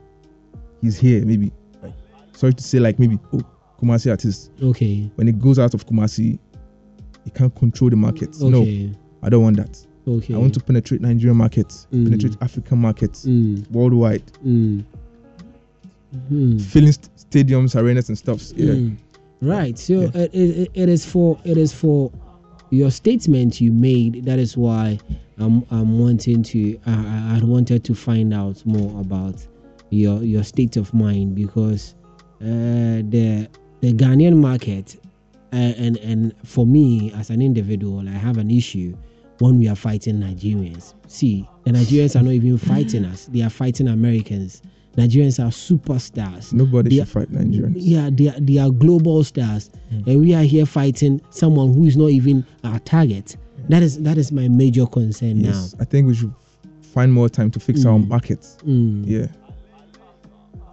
he's 0.82 0.98
here. 0.98 1.26
Maybe 1.26 1.52
like, 1.82 1.94
sorry 2.34 2.54
to 2.54 2.64
say, 2.64 2.80
like 2.80 3.00
maybe 3.00 3.20
oh 3.34 3.42
Kumasi 3.82 4.10
artist. 4.12 4.52
Okay. 4.62 5.10
When 5.16 5.28
it 5.28 5.40
goes 5.40 5.58
out 5.60 5.74
of 5.74 5.86
Kumasi, 5.86 6.38
he 7.24 7.30
can't 7.32 7.54
control 7.56 7.90
the 7.90 7.96
market. 7.96 8.36
Okay. 8.42 8.50
No, 8.50 8.96
I 9.24 9.30
don't 9.30 9.44
want 9.44 9.58
that. 9.58 9.78
Okay. 10.08 10.34
I 10.34 10.38
want 10.38 10.54
to 10.56 10.60
penetrate 10.60 11.02
Nigerian 11.02 11.38
markets, 11.38 11.88
Mm. 11.94 12.06
penetrate 12.06 12.38
African 12.42 12.80
markets, 12.80 13.26
Mm. 13.26 13.70
worldwide, 13.72 14.24
Mm. 14.46 14.84
Mm. 16.32 16.60
filling 16.62 16.92
st- 16.92 17.10
stadiums, 17.30 17.76
arenas, 17.80 18.10
and 18.10 18.18
stuff. 18.18 18.42
Yeah. 18.56 18.74
Mm. 18.74 18.98
Right. 19.42 19.78
So 19.78 20.02
it, 20.14 20.32
it, 20.34 20.72
it 20.74 20.90
is 20.90 21.06
for 21.06 21.40
it 21.46 21.58
is 21.58 21.72
for 21.74 22.12
your 22.72 22.92
statement 22.92 23.62
you 23.62 23.72
made. 23.72 24.26
That 24.26 24.40
is 24.40 24.58
why 24.58 25.00
I'm 25.38 25.64
I'm 25.72 26.00
wanting 26.00 26.44
to 26.44 26.80
I 26.86 26.92
I 26.94 27.40
I 27.42 27.46
wanted 27.46 27.84
to 27.86 27.94
find 27.96 28.34
out 28.34 28.66
more 28.66 29.00
about 29.00 29.36
your 29.90 30.24
your 30.24 30.44
state 30.44 30.78
of 30.78 30.94
mind 30.94 31.36
because 31.36 31.96
uh, 32.42 32.46
the 33.10 33.48
the 33.82 33.94
Ghanaian 33.94 34.36
market 34.38 34.96
uh, 35.54 35.56
and 35.56 35.98
and 35.98 36.34
for 36.46 36.66
me 36.66 37.12
as 37.14 37.30
an 37.30 37.42
individual 37.42 38.08
I 38.08 38.12
have 38.12 38.38
an 38.38 38.52
issue 38.52 38.96
when 39.40 39.58
we 39.58 39.68
are 39.70 39.76
fighting 39.76 40.20
Nigerians. 40.20 40.94
See, 41.08 41.48
the 41.64 41.72
Nigerians 41.72 42.20
are 42.20 42.24
not 42.24 42.32
even 42.34 42.58
fighting 42.58 43.06
us; 43.06 43.26
they 43.26 43.42
are 43.42 43.50
fighting 43.50 43.88
Americans. 43.88 44.62
Nigerians 44.98 45.40
are 45.40 45.50
superstars. 45.50 46.52
Nobody 46.52 46.90
They 46.90 46.96
should 46.98 47.04
are- 47.04 47.06
fight 47.06 47.32
Nigerians. 47.32 47.74
yeah, 47.78 48.10
they 48.12 48.28
are, 48.28 48.40
they 48.40 48.58
are 48.58 48.70
global 48.70 49.24
stars, 49.24 49.70
and 49.92 50.20
we 50.20 50.34
are 50.34 50.44
here 50.44 50.66
fighting 50.66 51.22
someone 51.30 51.74
who 51.74 51.86
is 51.86 51.96
not 51.96 52.08
even 52.10 52.46
our 52.64 52.80
target. 52.80 53.38
That 53.70 53.82
is 53.84 54.02
that 54.04 54.18
is 54.18 54.32
my 54.32 54.48
major 54.48 54.86
concern 54.86 55.40
Yes, 55.42 55.74
I 55.80 55.86
think 55.86 56.08
we 56.08 56.16
should 56.16 56.34
find 56.82 57.14
more 57.14 57.30
time 57.30 57.50
to 57.52 57.60
fix 57.60 57.86
our 57.86 57.98
markets. 58.00 58.58
Mm. 58.66 59.04
Yeah. 59.08 59.28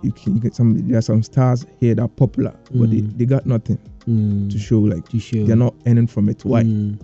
You 0.07 0.13
can 0.13 0.35
you 0.37 0.41
get 0.41 0.55
some 0.55 0.87
there 0.89 0.99
are 0.99 1.03
some 1.03 1.23
stars 1.23 1.67
here 1.81 1.95
that 1.97 2.03
are 2.03 2.09
popular, 2.09 2.55
but 2.73 2.91
they, 2.91 2.99
Mm. 3.03 3.19
they 3.19 3.25
got 3.27 3.45
nothing 3.45 3.79
Mm. 4.07 4.51
to 4.53 4.59
show 4.59 4.79
like 4.81 5.09
To 5.09 5.19
show. 5.19 5.45
they're 5.45 5.57
not 5.57 5.75
earning 5.87 6.07
from 6.07 6.29
it. 6.29 6.45
Why? 6.45 6.63
Mm. 6.63 6.99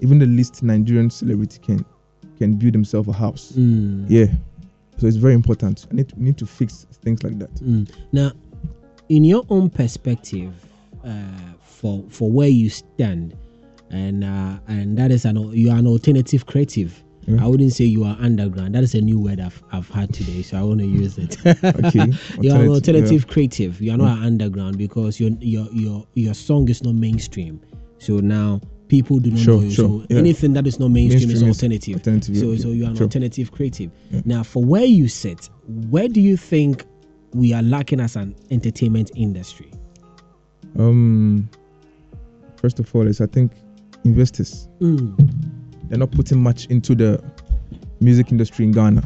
Even 0.00 0.18
the 0.20 0.26
least 0.26 0.62
Nigerian 0.62 1.10
celebrity 1.10 1.58
can 1.60 1.84
can 2.38 2.54
build 2.54 2.72
himself 2.74 3.08
a 3.08 3.12
house. 3.12 3.52
Mm. 3.56 4.06
Yeah. 4.08 4.26
So 4.98 5.06
it's 5.08 5.16
very 5.16 5.34
important. 5.34 5.86
I 5.90 5.94
need 5.96 6.08
to, 6.10 6.22
need 6.22 6.36
to 6.38 6.46
fix 6.46 6.86
things 7.02 7.22
like 7.24 7.38
that. 7.40 7.52
Mm. 7.56 7.88
Now, 8.12 8.30
in 9.08 9.24
your 9.24 9.44
own 9.50 9.70
perspective, 9.70 10.52
uh, 11.04 11.10
for 11.62 12.04
for 12.10 12.30
where 12.30 12.48
you 12.48 12.68
stand, 12.70 13.34
and 13.90 14.22
uh, 14.22 14.58
and 14.68 14.96
that 14.98 15.10
is 15.10 15.24
an 15.24 15.36
you 15.52 15.70
are 15.70 15.78
an 15.78 15.86
alternative 15.88 16.46
creative. 16.46 17.02
Yeah. 17.28 17.44
I 17.44 17.46
wouldn't 17.46 17.72
say 17.74 17.84
you 17.84 18.04
are 18.04 18.16
underground. 18.20 18.74
That 18.74 18.82
is 18.82 18.94
a 18.94 19.00
new 19.02 19.18
word 19.20 19.38
I've, 19.38 19.62
I've 19.70 19.88
had 19.90 20.14
today, 20.14 20.40
so 20.42 20.56
I 20.58 20.62
want 20.62 20.80
to 20.80 20.86
use 20.86 21.18
it. 21.18 21.36
Okay. 21.86 22.06
you 22.40 22.52
are 22.52 22.62
an 22.62 22.68
Alternative, 22.68 23.24
yeah. 23.26 23.32
creative. 23.32 23.80
You 23.82 23.92
are 23.92 23.98
not 23.98 24.18
an 24.18 24.24
underground 24.24 24.78
because 24.78 25.20
your 25.20 25.30
your 25.40 25.66
your 25.72 26.06
your 26.14 26.34
song 26.34 26.68
is 26.70 26.82
not 26.82 26.94
mainstream. 26.94 27.60
So 27.98 28.20
now 28.20 28.60
people 28.88 29.18
do 29.18 29.30
not 29.30 29.40
Sure, 29.40 29.56
know 29.56 29.60
you. 29.64 29.70
sure, 29.70 29.88
So 30.00 30.06
yeah. 30.08 30.18
anything 30.18 30.54
that 30.54 30.66
is 30.66 30.78
not 30.80 30.88
mainstream, 30.90 31.28
Mainstream 31.28 31.50
is 31.50 31.56
alternative. 31.56 31.94
alternative, 31.96 32.36
so 32.38 32.52
yeah, 32.52 32.58
so 32.62 32.68
you 32.70 32.84
are 32.86 32.88
an 32.90 32.96
sure. 32.96 33.04
alternative 33.04 33.52
creative. 33.52 33.90
Now, 34.24 34.42
for 34.42 34.64
where 34.64 34.84
you 34.86 35.08
sit, 35.08 35.50
where 35.90 36.08
do 36.08 36.20
you 36.22 36.36
think 36.38 36.84
we 37.34 37.52
are 37.52 37.62
lacking 37.62 38.00
as 38.00 38.16
an 38.16 38.34
entertainment 38.50 39.10
industry? 39.16 39.70
Um 40.78 41.48
first 42.56 42.78
of 42.80 42.94
all 42.94 43.06
is 43.06 43.20
I 43.20 43.26
think 43.26 43.52
investors 44.04 44.68
Mm. 44.80 45.14
They're 45.88 45.98
not 45.98 46.10
putting 46.10 46.42
much 46.42 46.66
into 46.66 46.94
the 46.94 47.22
music 48.00 48.30
industry 48.30 48.64
in 48.64 48.72
Ghana. 48.72 49.02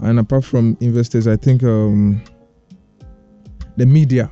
And 0.00 0.18
apart 0.18 0.44
from 0.44 0.76
investors, 0.80 1.26
I 1.26 1.36
think 1.36 1.62
um, 1.62 2.22
the 3.76 3.86
media, 3.86 4.30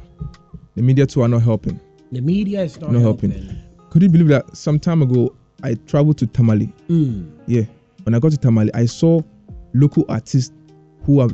the 0.74 0.82
media 0.82 1.06
too 1.06 1.22
are 1.22 1.28
not 1.28 1.42
helping. 1.42 1.80
The 2.12 2.20
media 2.20 2.62
is 2.62 2.78
not, 2.80 2.92
Not 2.92 3.00
helping. 3.02 3.30
helping. 3.32 3.58
Could 3.90 4.02
you 4.02 4.08
believe 4.08 4.28
that 4.28 4.56
some 4.56 4.78
time 4.78 5.02
ago 5.02 5.34
I 5.62 5.74
traveled 5.74 6.18
to 6.18 6.26
Tamale? 6.26 6.72
Mm. 6.88 7.30
Yeah. 7.46 7.62
When 8.02 8.14
I 8.14 8.18
got 8.18 8.32
to 8.32 8.36
Tamale, 8.38 8.70
I 8.74 8.84
saw 8.86 9.20
local 9.72 10.04
artists 10.08 10.52
who 11.04 11.20
are 11.20 11.28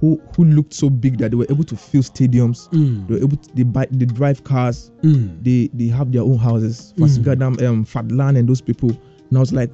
who 0.00 0.20
who 0.36 0.44
looked 0.44 0.74
so 0.74 0.90
big 0.90 1.18
that 1.18 1.30
they 1.30 1.36
were 1.36 1.46
able 1.48 1.64
to 1.64 1.76
fill 1.76 2.02
stadiums. 2.02 2.68
Mm. 2.70 3.06
They 3.08 3.14
were 3.14 3.20
able 3.22 3.36
to 3.38 3.54
they 3.54 3.62
buy 3.62 3.86
they 3.90 4.04
drive 4.06 4.44
cars. 4.44 4.90
Mm. 5.02 5.42
They 5.42 5.70
they 5.72 5.86
have 5.88 6.12
their 6.12 6.22
own 6.22 6.36
houses. 6.36 6.92
Mm. 6.96 7.00
Fancy 7.00 7.22
Gadam, 7.22 7.62
um, 7.66 7.84
Fadlan 7.84 8.36
and 8.38 8.46
those 8.48 8.60
people. 8.60 8.90
And 9.28 9.38
I 9.38 9.40
was 9.40 9.52
like, 9.52 9.70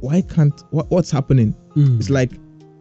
why 0.00 0.22
can't 0.22 0.62
what, 0.70 0.90
what's 0.90 1.10
happening? 1.10 1.54
Mm. 1.74 1.98
It's 1.98 2.10
like 2.10 2.32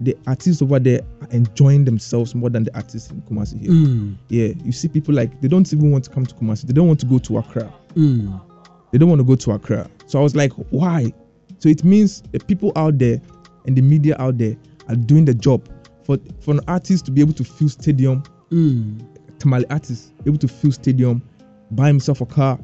the 0.01 0.15
artists 0.27 0.61
over 0.61 0.79
there 0.79 1.01
are 1.21 1.27
enjoying 1.31 1.85
themselves 1.85 2.35
more 2.35 2.49
than 2.49 2.65
the 2.65 2.75
artists 2.75 3.11
in 3.11 3.21
Kumasi 3.23 3.61
here. 3.61 3.71
Mm. 3.71 4.15
Yeah, 4.29 4.53
you 4.63 4.71
see 4.71 4.87
people 4.87 5.13
like 5.13 5.39
they 5.41 5.47
don't 5.47 5.71
even 5.71 5.91
want 5.91 6.03
to 6.05 6.09
come 6.09 6.25
to 6.25 6.35
Kumasi. 6.35 6.63
They 6.63 6.73
don't 6.73 6.87
want 6.87 6.99
to 7.01 7.05
go 7.05 7.17
to 7.19 7.37
Accra. 7.37 7.73
Mm. 7.95 8.41
They 8.91 8.97
don't 8.97 9.09
want 9.09 9.19
to 9.19 9.25
go 9.25 9.35
to 9.35 9.51
Accra. 9.51 9.89
So 10.07 10.19
I 10.19 10.23
was 10.23 10.35
like, 10.35 10.51
why? 10.69 11.13
So 11.59 11.69
it 11.69 11.83
means 11.83 12.21
the 12.31 12.39
people 12.39 12.71
out 12.75 12.97
there 12.97 13.21
and 13.65 13.75
the 13.75 13.81
media 13.81 14.15
out 14.19 14.37
there 14.37 14.55
are 14.89 14.95
doing 14.95 15.25
the 15.25 15.33
job 15.33 15.67
for 16.03 16.17
for 16.39 16.53
an 16.53 16.59
artist 16.67 17.05
to 17.05 17.11
be 17.11 17.21
able 17.21 17.33
to 17.33 17.43
fill 17.43 17.69
stadium. 17.69 18.23
Mm. 18.51 19.01
Tamale 19.39 19.65
artist 19.69 20.13
able 20.25 20.37
to 20.37 20.47
fill 20.47 20.71
stadium, 20.71 21.21
buy 21.71 21.87
himself 21.87 22.21
a 22.21 22.25
car, 22.25 22.59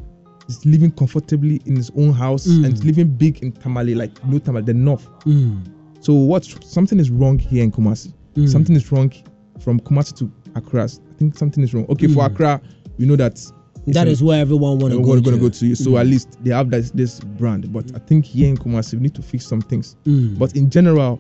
is 0.48 0.66
living 0.66 0.92
comfortably 0.92 1.62
in 1.66 1.76
his 1.76 1.92
own 1.98 2.12
house 2.14 2.48
Mm. 2.48 2.66
and 2.66 2.84
living 2.84 3.08
big 3.08 3.42
in 3.44 3.52
Tamale, 3.52 3.96
like 3.96 4.12
no 4.26 4.40
Tamale, 4.40 4.64
the 4.66 4.74
north. 4.74 5.08
Mm. 5.26 5.62
So 6.00 6.14
what's 6.14 6.56
something 6.68 7.00
is 7.00 7.10
wrong 7.12 7.38
here 7.40 7.64
in 7.64 7.72
Kumasi? 7.72 8.14
Mm. 8.36 8.50
Something 8.50 8.76
is 8.76 8.92
wrong 8.92 9.12
from 9.60 9.80
Kumasi 9.80 10.16
to 10.18 10.32
Accra. 10.56 10.86
I 10.86 11.14
think 11.18 11.38
something 11.38 11.64
is 11.64 11.74
wrong. 11.74 11.86
Okay, 11.90 12.08
for 12.08 12.22
Mm. 12.24 12.32
Accra, 12.32 12.62
we 12.98 13.06
know 13.06 13.16
that 13.16 13.40
That 13.88 14.08
is 14.08 14.22
where 14.22 14.40
everyone 14.40 14.78
want 14.80 14.92
to 14.94 14.98
go. 14.98 15.14
everyone's 15.14 15.22
gonna 15.22 15.38
go 15.38 15.50
to. 15.50 15.76
So 15.76 15.92
Mm. 15.92 16.00
at 16.02 16.08
least 16.08 16.38
they 16.44 16.52
have 16.52 16.70
this, 16.70 16.92
this 16.92 17.20
brand. 17.20 17.72
But 17.74 17.92
I 17.96 18.00
think 18.00 18.26
here 18.26 18.48
in 18.48 18.56
Kumasi, 18.58 18.94
we 18.96 19.00
need 19.02 19.16
to 19.16 19.22
fix 19.24 19.46
some 19.48 19.62
things. 19.62 19.96
Mm. 20.06 20.38
But 20.38 20.56
in 20.56 20.70
general, 20.70 21.20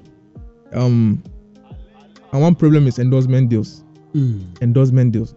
um, 0.73 1.21
and 2.31 2.41
one 2.41 2.55
problem 2.55 2.87
is 2.87 2.99
endorsement 2.99 3.49
deals. 3.49 3.83
Mm. 4.13 4.41
Endorsement 4.61 5.11
deals. 5.11 5.33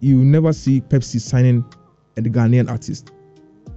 You 0.00 0.16
never 0.24 0.52
see 0.52 0.80
Pepsi 0.80 1.20
signing 1.20 1.64
a 2.16 2.20
Ghanaian 2.22 2.70
artist 2.70 3.12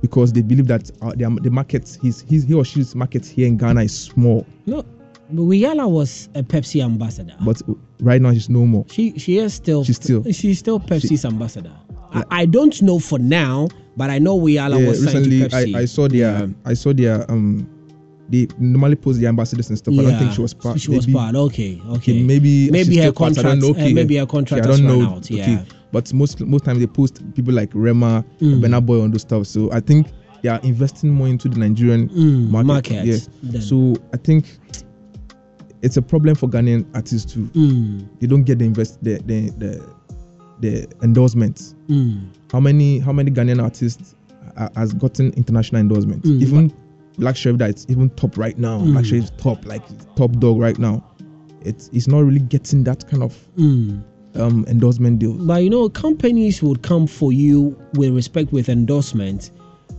because 0.02 0.34
they 0.34 0.42
believe 0.42 0.68
that 0.68 0.92
uh, 1.02 1.14
their, 1.16 1.30
the 1.30 1.50
market, 1.50 1.98
his, 2.02 2.22
his, 2.22 2.44
he 2.44 2.54
or 2.54 2.66
she's 2.66 2.96
market 2.96 3.26
here 3.26 3.48
in 3.48 3.58
Ghana 3.58 3.84
is 3.84 3.98
small. 3.98 4.46
No, 4.66 4.84
but 5.30 5.42
Rihanna 5.42 5.90
was 5.90 6.30
a 6.36 6.44
Pepsi 6.44 6.84
ambassador. 6.84 7.36
But 7.42 7.62
right 8.00 8.22
now, 8.22 8.32
she's 8.34 8.50
no 8.50 8.66
more. 8.66 8.86
She 8.92 9.18
she 9.18 9.38
is 9.40 9.54
still 9.54 9.84
She's 9.84 9.96
still- 9.96 10.24
she's 10.32 10.60
still 10.60 10.80
Pepsi's 10.80 11.26
ambassador. 11.26 11.72
I, 12.12 12.24
I 12.30 12.46
don't 12.46 12.80
know 12.82 13.00
for 13.00 13.18
now, 13.20 13.68
but 13.98 14.10
I 14.10 14.20
know 14.20 14.40
Rihanna 14.40 14.80
Yeah, 14.82 14.88
was 14.90 15.04
signed 15.04 15.26
recently 15.26 15.40
to 15.40 15.50
Pepsi. 15.50 15.76
I, 15.76 15.80
I 15.80 15.86
saw 15.86 16.08
their 16.08 16.50
I 16.66 16.74
saw 16.74 16.94
their 16.94 17.30
um 17.32 17.68
they 18.30 18.48
normally 18.58 18.96
post 18.96 19.20
the 19.20 19.28
ambassadors 19.28 19.70
and 19.70 19.78
stuff. 19.78 19.94
I 19.94 20.02
don't 20.02 20.18
think 20.20 20.34
she 20.34 20.42
was 20.42 20.54
part. 20.54 20.80
She 20.80 20.92
was 20.92 21.06
part. 21.08 21.36
Okay, 21.36 21.82
okay. 21.90 22.22
maybe 22.24 22.70
maybe 22.72 22.98
her 22.98 23.04
still 23.04 23.14
part, 23.14 23.36
contract. 23.36 23.62
don't 23.62 23.70
uh, 23.76 23.80
Okay, 23.80 23.94
maybe 23.94 24.18
her 24.18 24.26
contract 24.26 24.66
okay, 24.66 24.74
I 24.74 24.78
don't 24.78 24.88
know. 24.88 25.16
out. 25.16 25.30
Yeah. 25.30 25.44
Okay, 25.44 25.66
but 25.96 26.14
most 26.14 26.42
most 26.42 26.66
times 26.66 26.80
they 26.80 26.88
post 26.88 27.22
people 27.36 27.54
like 27.54 27.72
Rema, 27.74 28.24
Mm. 28.42 28.60
Burna 28.62 28.86
Boy 28.86 29.02
on 29.02 29.12
those 29.12 29.22
stuff. 29.22 29.48
So 29.48 29.72
I 29.72 29.80
think 29.80 30.08
they 30.42 30.50
are 30.50 30.60
investing 30.64 31.10
more 31.10 31.28
into 31.30 31.48
the 31.48 31.58
Nigerian 31.58 32.10
Mm, 32.10 32.50
market. 32.50 32.68
market, 32.68 33.06
Yeah. 33.06 33.18
then. 33.44 33.62
So 33.62 33.96
I 34.14 34.18
think 34.18 34.46
it's 35.82 35.98
a 35.98 36.02
problem 36.02 36.36
for 36.36 36.50
Ghanaian 36.50 36.86
artists 36.94 37.32
too. 37.34 37.46
Mm. 37.54 38.08
They 38.20 38.28
don't 38.28 38.44
get 38.44 38.60
the 38.60 38.66
invest 38.66 39.04
the 39.04 39.22
the 39.26 39.50
the, 39.58 39.72
the 40.60 40.88
endorsements. 41.02 41.76
Mm. 41.88 42.28
How 42.52 42.60
many 42.60 43.00
how 43.00 43.14
many 43.14 43.32
Ghanaian 43.32 43.62
artists 43.64 44.16
ha- 44.58 44.70
has 44.76 44.94
gotten 44.94 45.32
international 45.34 45.80
endorsement? 45.82 46.24
Mm, 46.24 46.42
Even 46.42 46.74
Black 47.18 47.36
Sherif 47.36 47.58
that 47.60 47.70
it's 47.70 47.86
even 47.88 48.10
top 48.12 48.38
right 48.38 48.58
now. 48.58 48.80
Mm. 48.82 48.92
Black 48.92 49.06
Sherif 49.06 49.24
is 49.24 49.32
top, 49.38 49.66
like 49.66 49.84
top 50.16 50.32
dog 50.40 50.60
right 50.60 50.78
now. 50.78 51.04
It's 51.62 51.90
it's 51.94 52.08
not 52.08 52.20
really 52.26 52.42
getting 52.42 52.84
that 52.84 53.08
kind 53.10 53.24
of 53.24 53.34
Mm. 53.58 54.02
Um 54.36 54.66
endorsement 54.68 55.20
deal. 55.20 55.34
But 55.34 55.64
you 55.64 55.70
know, 55.70 55.90
companies 55.90 56.62
would 56.62 56.82
come 56.82 57.08
for 57.08 57.32
you 57.32 57.78
with 57.94 58.14
respect, 58.14 58.52
with 58.52 58.70
endorsement. 58.70 59.52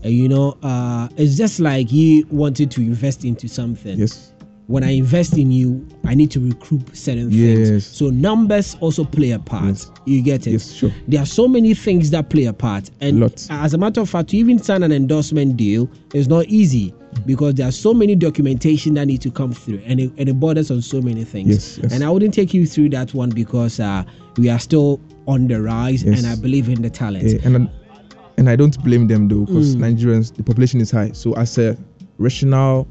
Uh, 0.04 0.08
you 0.08 0.28
know, 0.28 0.56
uh, 0.62 1.08
it's 1.16 1.36
just 1.36 1.58
like 1.60 1.90
you 1.90 2.26
wanted 2.30 2.70
to 2.72 2.80
invest 2.80 3.24
into 3.24 3.48
something. 3.48 3.98
Yes. 3.98 4.32
When 4.68 4.82
I 4.82 4.90
invest 4.96 5.38
in 5.38 5.52
you, 5.52 5.86
I 6.04 6.14
need 6.14 6.30
to 6.32 6.40
recoup 6.40 6.94
certain 6.96 7.30
Yes. 7.30 7.68
things. 7.68 7.86
So 7.86 8.10
numbers 8.10 8.76
also 8.80 9.04
play 9.04 9.30
a 9.30 9.38
part. 9.38 9.66
Yes. 9.66 9.90
You 10.06 10.22
get 10.22 10.46
it? 10.48 10.52
Yes, 10.52 10.72
sure. 10.72 10.90
There 11.06 11.20
are 11.22 11.26
so 11.26 11.46
many 11.46 11.72
things 11.72 12.10
that 12.10 12.30
play 12.30 12.46
a 12.46 12.52
part. 12.52 12.90
And 13.00 13.20
Lots. 13.20 13.46
as 13.48 13.74
a 13.74 13.78
matter 13.78 14.00
of 14.00 14.10
fact, 14.10 14.30
to 14.30 14.36
even 14.36 14.58
sign 14.58 14.82
an 14.82 14.90
endorsement 14.90 15.56
deal 15.56 15.88
is 16.14 16.26
not 16.26 16.46
easy 16.46 16.92
because 17.26 17.54
there 17.54 17.68
are 17.68 17.72
so 17.72 17.94
many 17.94 18.16
documentation 18.16 18.94
that 18.94 19.06
need 19.06 19.20
to 19.22 19.30
come 19.30 19.52
through 19.52 19.80
and 19.86 20.00
it, 20.00 20.10
and 20.18 20.28
it 20.28 20.40
borders 20.40 20.70
on 20.72 20.82
so 20.82 21.00
many 21.00 21.22
things. 21.22 21.48
Yes, 21.48 21.78
yes. 21.82 21.92
And 21.92 22.02
I 22.02 22.10
wouldn't 22.10 22.34
take 22.34 22.52
you 22.52 22.66
through 22.66 22.88
that 22.90 23.14
one 23.14 23.30
because 23.30 23.78
uh, 23.78 24.02
we 24.36 24.48
are 24.50 24.58
still 24.58 25.00
on 25.28 25.46
the 25.46 25.62
rise 25.62 26.02
Yes. 26.02 26.18
and 26.18 26.26
I 26.26 26.34
believe 26.34 26.68
in 26.68 26.82
the 26.82 26.90
talent. 26.90 27.24
Eh, 27.24 27.38
and 27.44 27.70
and 28.36 28.50
I 28.50 28.56
don't 28.56 28.76
blame 28.82 29.06
them 29.06 29.28
though, 29.28 29.44
because 29.46 29.76
Mm. 29.76 29.80
Nigerians 29.96 30.34
the 30.34 30.42
population 30.42 30.80
is 30.80 30.90
high. 30.90 31.12
So 31.12 31.34
as 31.34 31.56
a 31.56 31.76
rational 32.18 32.88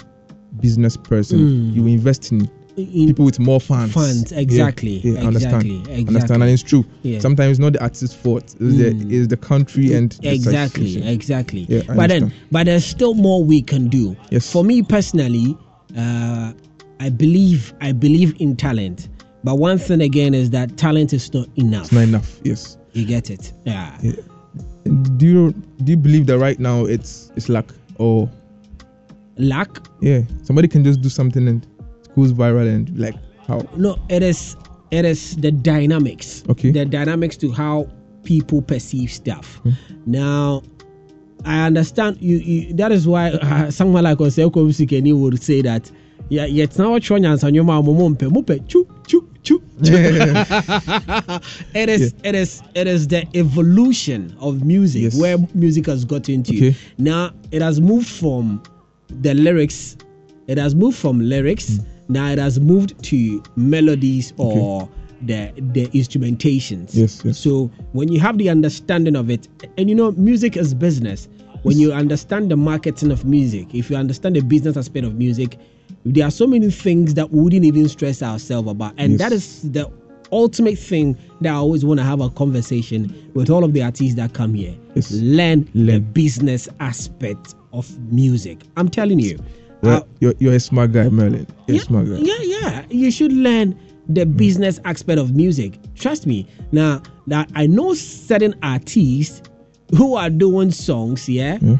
business 0.61 0.97
person, 0.97 1.39
Mm. 1.39 1.75
you 1.75 1.87
invest 1.87 2.31
in 2.31 2.49
people 2.75 3.23
with 3.25 3.39
more 3.39 3.59
fans. 3.61 3.93
Fans, 3.93 4.31
exactly, 4.33 4.99
Yeah, 5.03 5.21
I 5.21 5.25
understand. 5.27 5.63
exactly, 5.65 6.07
Understand, 6.07 6.43
and 6.43 6.51
it's 6.51 6.63
true. 6.63 6.85
Yeah. 7.03 7.19
Sometimes 7.19 7.51
it's 7.51 7.59
not 7.59 7.73
the 7.73 7.81
artist's 7.81 8.13
fault. 8.15 8.43
It's, 8.43 8.55
Mm. 8.55 9.07
the, 9.09 9.15
it's 9.17 9.27
the 9.27 9.37
country 9.37 9.93
and 9.93 10.11
the 10.21 10.33
exactly 10.33 10.87
situation. 10.91 11.07
exactly 11.07 11.65
Yeah, 11.69 11.81
I 11.89 11.95
but 11.95 12.07
then 12.09 12.23
understand. 12.23 12.33
but 12.51 12.65
there's 12.65 12.85
still 12.85 13.13
more 13.13 13.43
we 13.43 13.61
can 13.61 13.87
do 13.87 14.15
Yes. 14.29 14.51
for 14.51 14.63
me 14.65 14.81
personally 14.81 15.57
uh 15.97 16.51
i 16.99 17.09
believe 17.09 17.73
i 17.81 17.91
believe 17.93 18.35
in 18.39 18.55
talent 18.57 19.07
but 19.45 19.55
one 19.55 19.77
thing 19.77 20.01
again 20.01 20.33
is 20.33 20.49
that 20.49 20.75
talent 20.75 21.13
is 21.13 21.33
not 21.33 21.47
enough 21.55 21.83
It's 21.83 21.91
not 21.93 22.03
enough. 22.03 22.39
Yes. 22.43 22.77
you 22.93 23.05
get 23.05 23.29
it 23.29 23.53
yeah 23.65 23.97
Yeah. 24.01 24.13
Do 25.17 25.25
you 25.25 25.53
do 25.83 25.91
you 25.93 25.97
believe 25.97 26.25
that 26.27 26.37
right 26.39 26.59
now 26.59 26.85
it's 26.85 27.31
it's 27.37 27.47
luck 27.49 27.73
or 27.97 28.29
luck 29.37 29.87
yeah 30.01 30.21
somebody 30.43 30.67
can 30.67 30.83
just 30.83 31.01
do 31.01 31.09
something 31.09 31.47
and 31.47 31.63
it 31.63 32.15
goes 32.15 32.31
viral 32.33 32.67
and 32.67 32.97
like 32.97 33.15
how? 33.47 33.59
No 33.75 33.97
it 34.09 34.23
is 34.23 34.55
it 34.91 35.05
is 35.05 35.35
the 35.37 35.51
dynamics. 35.51 36.43
Okay. 36.49 36.71
the 36.71 36.85
dynamics 36.85 37.35
to 37.37 37.51
how 37.51 37.87
people 38.23 38.61
perceive 38.61 39.11
stuff. 39.11 39.57
Hmm. 39.63 39.71
now 40.05 40.63
i 41.43 41.65
understand 41.65 42.17
you, 42.21 42.37
you 42.37 42.73
that 42.73 42.91
is 42.91 43.07
why 43.07 43.29
uh, 43.41 43.69
someone 43.69 44.03
like 44.03 44.17
Oseko 44.17 44.51
Musikeni 44.65 45.13
would 45.19 45.41
say 45.43 45.61
that 45.61 45.91
yeah 46.29 46.45
yet 46.45 46.77
now 46.79 46.91
what 46.91 47.07
and 47.09 47.55
your 47.55 47.63
mom 47.63 47.85
mumpe 47.85 48.27
mupe 48.31 48.67
chu 48.67 48.87
chu 49.05 49.29
chu 49.43 49.61
it 51.75 51.89
is 51.89 52.13
it 52.23 52.33
is 52.35 52.63
it 52.73 52.87
is 52.87 53.07
the 53.07 53.27
evolution 53.37 54.35
of 54.39 54.63
music 54.65 55.03
Yes. 55.03 55.19
where 55.19 55.37
music 55.53 55.85
has 55.85 56.03
gotten 56.03 56.41
to 56.43 56.55
Okay. 56.57 56.75
now 56.97 57.31
it 57.51 57.61
has 57.61 57.79
moved 57.79 58.07
from 58.07 58.63
the 59.09 59.33
lyrics 59.33 59.97
it 60.47 60.57
has 60.57 60.75
moved 60.75 60.97
from 60.97 61.19
lyrics 61.19 61.77
Hmm. 61.77 62.13
now 62.13 62.29
it 62.31 62.37
has 62.37 62.59
moved 62.59 63.01
to 63.05 63.43
melodies 63.55 64.33
or 64.37 64.89
the 65.25 65.51
the 65.73 65.87
instrumentations 65.87 66.91
Yes, 66.93 67.21
yes. 67.23 67.37
so 67.37 67.71
when 67.93 68.11
you 68.11 68.19
have 68.19 68.37
the 68.37 68.49
understanding 68.49 69.15
of 69.15 69.29
it 69.29 69.47
and 69.77 69.89
you 69.89 69.95
know 69.95 70.11
music 70.11 70.57
is 70.57 70.73
business 70.73 71.27
when 71.63 71.77
you 71.79 71.93
understand 71.93 72.51
the 72.51 72.57
marketing 72.57 73.11
of 73.11 73.25
music 73.25 73.73
if 73.73 73.89
you 73.89 73.95
understand 73.95 74.35
the 74.35 74.41
business 74.41 74.77
aspect 74.77 75.05
of 75.05 75.15
music 75.15 75.57
there 76.05 76.27
are 76.27 76.31
so 76.31 76.45
many 76.45 76.69
things 76.69 77.13
that 77.15 77.31
we 77.31 77.41
wouldn't 77.41 77.65
even 77.65 77.87
stress 77.89 78.21
ourselves 78.21 78.69
about 78.69 78.93
and 78.97 79.13
Yes. 79.13 79.19
that 79.19 79.31
is 79.31 79.71
the 79.71 79.89
ultimate 80.31 80.77
thing 80.77 81.17
that 81.41 81.53
i 81.53 81.55
always 81.55 81.85
want 81.85 81.99
to 81.99 82.03
have 82.03 82.19
a 82.19 82.29
conversation 82.31 83.31
with 83.35 83.49
all 83.49 83.63
of 83.63 83.73
the 83.73 83.81
artists 83.81 84.15
that 84.15 84.33
come 84.33 84.53
here 84.53 84.75
Yes. 84.95 85.11
learn 85.11 85.67
the 85.73 85.99
business 85.99 86.67
aspect 86.79 87.55
of 87.77 87.87
music 88.11 88.63
i'm 88.77 88.89
telling 88.89 89.19
you 89.19 89.37
Well, 89.81 89.97
uh, 89.97 90.05
you're, 90.19 90.33
you're 90.39 90.53
a 90.55 90.59
smart 90.59 90.93
guy, 90.93 91.09
Merlin. 91.09 91.45
You're 91.67 91.75
yeah, 91.77 91.81
a 91.81 91.85
smart 91.85 92.05
guy. 92.07 92.17
yeah, 92.17 92.41
yeah. 92.41 92.85
You 92.89 93.11
should 93.11 93.33
learn 93.33 93.77
the 94.09 94.25
business 94.25 94.79
aspect 94.85 95.19
of 95.19 95.35
music. 95.35 95.77
Trust 95.95 96.25
me. 96.25 96.47
Now, 96.71 97.03
that 97.27 97.51
I 97.55 97.67
know 97.67 97.93
certain 97.93 98.55
artists 98.63 99.43
who 99.91 100.15
are 100.15 100.29
doing 100.31 100.71
songs, 100.71 101.27
yeah, 101.29 101.59
Yeah. 101.61 101.77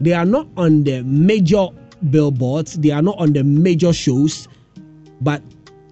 they 0.00 0.14
are 0.14 0.24
not 0.24 0.46
on 0.56 0.84
the 0.84 1.02
major 1.02 1.66
billboards, 2.10 2.78
they 2.78 2.90
are 2.90 3.02
not 3.02 3.18
on 3.18 3.32
the 3.34 3.42
major 3.44 3.92
shows, 3.92 4.48
but 5.20 5.42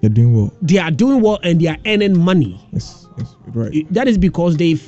they're 0.00 0.08
doing 0.08 0.32
well. 0.34 0.52
they 0.62 0.78
are 0.78 0.90
doing 0.94 1.20
well 1.20 1.40
and 1.42 1.60
they 1.60 1.66
are 1.66 1.78
earning 1.84 2.16
money. 2.18 2.56
Yes, 2.72 3.06
yes, 3.18 3.34
right. 3.52 3.84
That 3.92 4.08
is 4.08 4.16
because 4.16 4.56
they've 4.56 4.80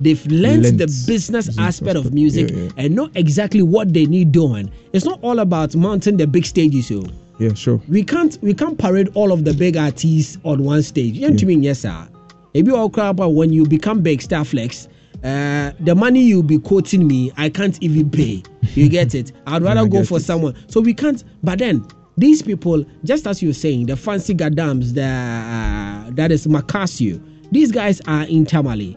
they've 0.00 0.24
learned 0.26 0.64
the 0.64 0.86
business 0.86 1.06
business 1.06 1.58
aspect 1.58 1.96
of 1.96 2.12
music 2.14 2.50
Yeah, 2.50 2.56
yeah. 2.56 2.70
and 2.78 2.94
know 2.94 3.10
exactly 3.14 3.62
what 3.62 3.92
they 3.92 4.06
need 4.06 4.32
doing. 4.32 4.70
It's 4.92 5.04
not 5.04 5.18
all 5.22 5.38
about 5.40 5.74
mounting 5.76 6.16
the 6.16 6.26
big 6.26 6.44
stages, 6.46 6.86
so 6.88 7.04
Yeah, 7.38 7.54
sure. 7.54 7.80
we 7.88 8.02
can't 8.02 8.38
we 8.42 8.54
can't 8.54 8.78
parade 8.78 9.08
all 9.14 9.32
of 9.32 9.44
the 9.44 9.52
big 9.54 9.76
artists 9.76 10.38
on 10.44 10.64
one 10.64 10.82
stage. 10.82 11.14
You 11.14 11.28
know 11.28 11.34
what 11.34 11.42
I 11.42 11.46
mean? 11.46 11.62
Yes, 11.62 11.80
sir. 11.80 12.08
You 12.54 12.74
all 12.76 12.90
crap 12.90 13.16
but 13.16 13.30
when 13.30 13.52
you 13.52 13.64
become 13.66 14.00
big 14.02 14.20
star 14.22 14.44
flex, 14.44 14.88
uh, 15.22 15.72
the 15.80 15.94
money 15.94 16.20
you'll 16.22 16.42
be 16.42 16.58
quoting 16.58 17.06
me, 17.06 17.30
I 17.36 17.48
can't 17.48 17.80
even 17.82 18.10
pay. 18.10 18.42
You 18.74 18.88
get 18.98 19.14
it? 19.14 19.32
I'd 19.46 19.62
rather 19.62 19.86
go 19.86 20.04
for 20.04 20.16
it. 20.18 20.22
someone. 20.22 20.56
So 20.68 20.80
we 20.80 20.94
can't. 20.94 21.22
But 21.44 21.58
then 21.60 21.86
these 22.18 22.42
people, 22.42 22.84
just 23.04 23.26
as 23.26 23.42
you're 23.42 23.52
saying, 23.54 23.86
the 23.86 23.96
fancy 23.96 24.34
gadams, 24.34 24.92
the 24.94 25.04
uh, 25.04 26.10
that 26.12 26.32
is 26.32 26.46
Maccasio. 26.46 27.20
These 27.52 27.70
guys 27.72 28.00
are 28.06 28.24
in 28.24 28.46
Tamale. 28.46 28.96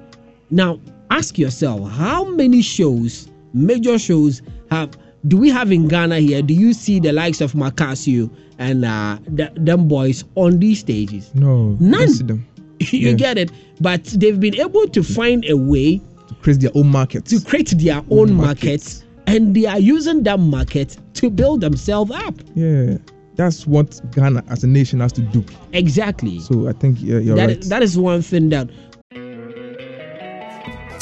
Now 0.49 0.79
ask 1.13 1.37
yourself, 1.37 1.89
how 1.91 2.25
many 2.25 2.61
shows, 2.61 3.29
major 3.53 3.97
shows, 3.99 4.41
have 4.71 4.89
do 5.27 5.37
we 5.37 5.49
have 5.49 5.71
in 5.71 5.87
Ghana 5.87 6.19
here? 6.19 6.41
Do 6.41 6.53
you 6.53 6.73
see 6.73 6.99
the 6.99 7.13
likes 7.13 7.39
of 7.39 7.53
Maccasio 7.53 8.29
and 8.59 8.83
uh, 8.83 9.17
th- 9.37 9.51
them 9.55 9.87
boys 9.87 10.25
on 10.35 10.59
these 10.59 10.79
stages? 10.79 11.33
No, 11.33 11.77
None. 11.79 12.01
I 12.01 12.05
see 12.07 12.23
them 12.25 12.45
you 12.79 13.09
Yeah. 13.09 13.13
get 13.13 13.37
it? 13.37 13.51
But 13.79 14.03
they've 14.05 14.39
been 14.39 14.59
able 14.59 14.87
to 14.89 15.01
find 15.03 15.45
a 15.49 15.55
way 15.55 16.01
to 16.27 16.35
create 16.41 16.59
their 16.59 16.71
own 16.75 16.87
market. 16.87 17.25
to 17.27 17.39
create 17.41 17.69
their 17.77 18.01
own 18.09 18.33
market. 18.33 18.65
markets, 18.65 19.03
and 19.27 19.55
they 19.55 19.65
are 19.65 19.79
using 19.79 20.23
that 20.23 20.39
market 20.39 20.97
to 21.15 21.29
build 21.29 21.61
themselves 21.61 22.11
up. 22.11 22.35
Yeah, 22.55 22.97
that's 23.35 23.65
what 23.65 24.01
Ghana 24.11 24.43
as 24.49 24.63
a 24.65 24.67
nation 24.67 24.99
has 24.99 25.13
to 25.13 25.21
do. 25.21 25.45
Exactly. 25.71 26.39
So 26.39 26.67
I 26.67 26.73
think 26.73 26.97
yeah, 27.01 27.19
you're 27.19 27.35
That 27.37 27.47
right. 27.47 27.61
that 27.69 27.81
is 27.81 27.97
one 27.97 28.21
thing 28.21 28.49
that 28.49 28.69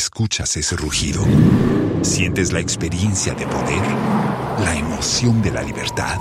Escuchas 0.00 0.56
ese 0.56 0.76
rugido. 0.76 1.22
Sientes 2.00 2.54
la 2.54 2.60
experiencia 2.60 3.34
de 3.34 3.44
poder, 3.44 3.82
la 4.64 4.74
emoción 4.74 5.42
de 5.42 5.50
la 5.50 5.62
libertad. 5.62 6.16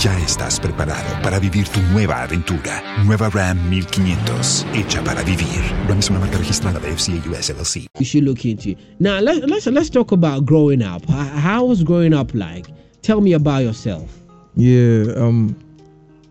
Ya 0.00 0.16
estás 0.20 0.60
preparado 0.60 1.20
para 1.20 1.40
vivir 1.40 1.66
tu 1.66 1.80
nueva 1.92 2.22
aventura. 2.22 2.80
Nueva 3.04 3.28
Ram 3.28 3.58
1500, 3.70 4.64
hecha 4.72 5.02
para 5.02 5.24
vivir. 5.24 5.60
Ram 5.88 5.98
es 5.98 6.10
una 6.10 6.20
marca 6.20 6.38
registrada 6.38 6.78
de 6.78 6.92
FCA 6.92 7.28
US 7.28 7.50
LLC. 7.50 7.88
you 7.98 8.04
should 8.04 8.22
look 8.24 8.44
into. 8.44 8.76
Now 9.00 9.18
let, 9.18 9.48
let's 9.48 9.66
let's 9.66 9.90
talk 9.90 10.12
about 10.12 10.44
growing 10.44 10.80
up. 10.80 11.04
How 11.08 11.66
was 11.66 11.82
growing 11.82 12.14
up 12.14 12.32
like? 12.34 12.68
Tell 13.02 13.20
me 13.20 13.34
about 13.34 13.64
yourself. 13.64 14.08
Yeah, 14.54 15.12
um, 15.16 15.56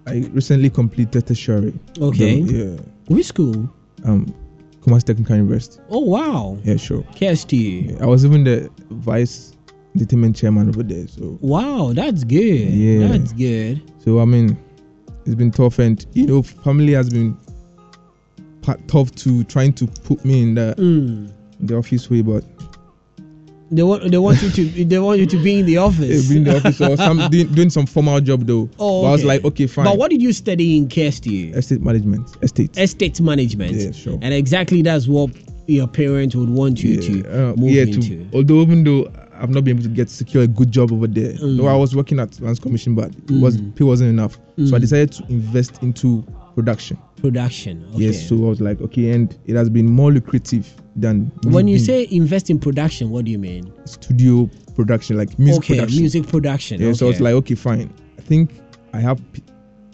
I 0.07 0.25
recently 0.33 0.69
completed 0.69 1.27
tertiary. 1.27 1.73
Okay. 1.99 2.35
Yeah. 2.39 2.77
Which 3.09 3.25
school? 3.25 3.69
Um, 4.05 4.33
Kumasi 4.81 5.03
Technical 5.03 5.35
University. 5.37 5.81
Oh 5.89 5.99
wow. 5.99 6.57
Yeah, 6.63 6.77
sure. 6.77 7.03
KST. 7.15 8.01
I 8.01 8.05
was 8.05 8.25
even 8.25 8.43
the 8.43 8.69
vice 8.89 9.53
entertainment 9.95 10.35
chairman 10.35 10.69
over 10.69 10.83
there. 10.83 11.07
So, 11.07 11.37
Wow, 11.41 11.91
that's 11.93 12.23
good. 12.23 12.69
Yeah. 12.69 13.07
That's 13.09 13.33
good. 13.33 13.81
so 14.03 14.19
I 14.19 14.25
mean, 14.25 14.57
it's 15.25 15.35
been 15.35 15.51
tough, 15.51 15.77
and 15.79 16.03
you 16.13 16.25
know, 16.25 16.41
family 16.41 16.93
has 16.93 17.09
been 17.09 17.37
tough 18.87 19.13
to 19.15 19.43
trying 19.45 19.73
to 19.73 19.87
put 19.87 20.23
me 20.25 20.41
in 20.43 20.55
the 20.55 20.73
Mm. 20.77 21.31
the 21.61 21.77
office 21.77 22.09
way, 22.09 22.21
but 22.21 22.43
They 23.73 23.83
want 23.83 24.11
they 24.11 24.17
want 24.17 24.41
you 24.41 24.49
to 24.51 24.85
they 24.85 24.99
want 24.99 25.19
you 25.19 25.25
to 25.25 25.37
be 25.37 25.59
in 25.59 25.65
the 25.65 25.77
office. 25.77 26.09
yeah, 26.23 26.29
being 26.29 26.45
in 26.45 26.51
the 26.51 26.57
office 26.57 26.81
or 26.81 26.97
some 26.97 27.29
doing, 27.31 27.47
doing 27.53 27.69
some 27.69 27.85
formal 27.85 28.19
job 28.19 28.45
though. 28.45 28.69
Oh, 28.77 29.03
But 29.03 29.07
I 29.07 29.11
was 29.11 29.23
like, 29.23 29.45
okay, 29.45 29.65
fine. 29.67 29.85
But 29.85 29.97
what 29.97 30.11
did 30.11 30.21
you 30.21 30.33
study 30.33 30.77
in 30.77 30.87
KSTU? 30.89 31.55
estate 31.55 31.81
management, 31.81 32.27
estate. 32.41 32.77
Estate 32.77 33.21
management. 33.21 33.71
Yeah, 33.73 33.91
sure. 33.91 34.19
And 34.21 34.33
exactly 34.33 34.81
that's 34.81 35.07
what 35.07 35.31
your 35.67 35.87
parents 35.87 36.35
would 36.35 36.49
want 36.49 36.83
you 36.83 37.01
to 37.01 37.29
uh, 37.51 37.55
move 37.55 37.71
yeah, 37.71 37.83
into. 37.83 38.01
to, 38.01 38.29
although 38.33 38.61
even 38.61 38.83
though 38.83 39.09
I've 39.35 39.49
not 39.49 39.63
been 39.63 39.77
able 39.77 39.83
to 39.83 39.89
get 39.95 40.09
secure 40.09 40.43
a 40.43 40.47
good 40.47 40.69
job 40.71 40.91
over 40.91 41.07
there, 41.07 41.33
Mm. 41.33 41.57
though 41.57 41.67
I 41.67 41.75
was 41.75 41.95
working 41.95 42.19
at 42.19 42.39
Lands 42.41 42.59
Commission, 42.59 42.93
but 42.93 43.09
it 43.15 43.31
was 43.39 43.57
Mm. 43.57 43.75
pay 43.75 43.85
wasn't 43.85 44.09
enough, 44.09 44.33
so 44.57 44.75
I 44.75 44.79
Mm. 44.79 44.81
decided 44.81 45.11
to 45.13 45.23
invest 45.29 45.81
into 45.81 46.23
production. 46.55 46.97
Production. 47.21 47.85
Okay. 47.93 48.05
Yes, 48.05 48.27
so 48.27 48.35
I 48.35 48.49
was 48.49 48.61
like, 48.61 48.81
okay, 48.81 49.11
and 49.11 49.37
it 49.45 49.55
has 49.55 49.69
been 49.69 49.85
more 49.85 50.11
lucrative 50.11 50.73
than 50.95 51.31
when 51.43 51.67
you 51.67 51.79
say 51.79 52.07
invest 52.11 52.49
in 52.49 52.59
production, 52.59 53.09
what 53.11 53.25
do 53.25 53.31
you 53.31 53.39
mean? 53.39 53.71
studio 53.85 54.49
production, 54.75 55.17
like 55.17 55.37
music 55.39 55.63
okay, 55.63 55.75
production. 55.75 55.99
music 55.99 56.27
production. 56.27 56.81
Yeah, 56.81 56.93
so 56.93 57.05
I 57.05 57.09
was 57.09 57.21
like, 57.21 57.33
okay, 57.33 57.55
fine. 57.55 57.93
I 58.17 58.21
think 58.21 58.59
I 58.93 58.99
have 58.99 59.19
p- 59.33 59.43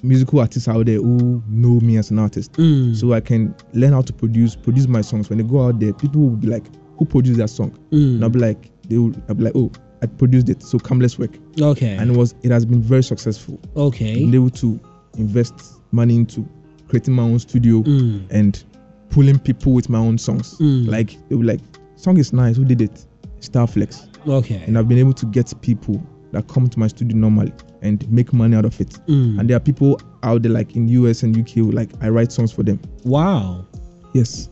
musical 0.04 0.40
artists 0.40 0.68
out 0.68 0.86
there 0.86 0.98
who 0.98 1.42
know 1.50 1.80
me 1.82 1.98
as 1.98 2.12
an 2.12 2.20
artist, 2.20 2.54
Mm. 2.54 2.96
so 2.96 3.13
I 3.13 3.20
can 3.20 3.54
learn 3.74 3.94
how 3.94 4.02
to 4.02 4.13
produce 4.13 4.56
produce 4.56 4.88
my 4.88 5.02
songs. 5.02 5.30
When 5.30 5.38
they 5.40 5.44
go 5.44 5.66
out 5.68 5.80
there, 5.80 5.94
people 5.94 6.22
will 6.22 6.30
be 6.38 6.48
like, 6.48 6.66
"Who 6.98 7.06
produced 7.06 7.38
that 7.40 7.50
song?" 7.50 7.72
Mm. 7.92 8.16
And 8.16 8.24
I'll 8.24 8.30
be 8.30 8.40
like, 8.40 8.72
they 8.88 8.98
will, 8.98 9.13
I'll 9.28 9.36
be 9.36 9.44
like, 9.44 9.56
"Oh, 9.56 9.72
I 10.02 10.06
produced 10.06 10.50
it." 10.50 10.63
So 10.63 10.80
come, 10.80 11.00
let's 11.00 11.20
work. 11.20 11.32
Okay. 11.60 11.96
And 11.96 12.12
it 12.12 12.18
was 12.18 12.34
it 12.44 12.52
has 12.52 12.66
been 12.66 12.82
very 12.82 13.04
successful. 13.04 13.60
Okay. 13.76 14.24
Able 14.34 14.50
to 14.52 14.80
invest 15.18 15.54
money 15.92 16.16
into 16.16 16.48
creating 16.88 17.13
my 17.13 17.23
own 17.23 17.39
studio 17.39 17.82
Mm. 17.84 18.21
and 18.30 18.63
pulling 19.10 19.39
people 19.39 19.73
with 19.73 19.89
my 19.89 20.00
own 20.00 20.17
songs. 20.17 20.56
Mm. 20.60 20.88
Like 20.88 21.17
they 21.30 21.36
were 21.36 21.43
like, 21.45 21.62
"Song 21.95 22.17
is 22.17 22.34
nice. 22.34 22.58
Who 22.58 22.65
did 22.65 22.82
it?" 22.82 23.06
Starflex 23.39 24.08
Okay. 24.28 24.62
and 24.65 24.78
I've 24.78 24.89
been 24.89 24.97
able 24.97 25.13
to 25.13 25.26
get 25.28 25.54
people 25.62 26.02
that 26.32 26.47
come 26.47 26.67
to 26.67 26.80
my 26.80 26.88
studio 26.88 27.15
normally 27.15 27.54
and 27.82 28.10
make 28.12 28.34
money 28.34 28.56
out 28.56 28.65
of 28.65 28.80
it. 28.82 28.89
Mm. 29.08 29.39
And 29.39 29.50
there 29.50 29.56
are 29.58 29.62
people 29.62 30.00
out 30.23 30.41
there 30.41 30.52
like 30.52 30.76
in 30.76 30.88
US 30.89 31.23
and 31.23 31.38
UK, 31.38 31.52
who, 31.62 31.71
like 31.71 31.89
I 32.02 32.10
write 32.10 32.32
songs 32.32 32.52
for 32.52 32.63
them. 32.63 32.80
Wow. 33.06 33.65
Yes, 34.13 34.50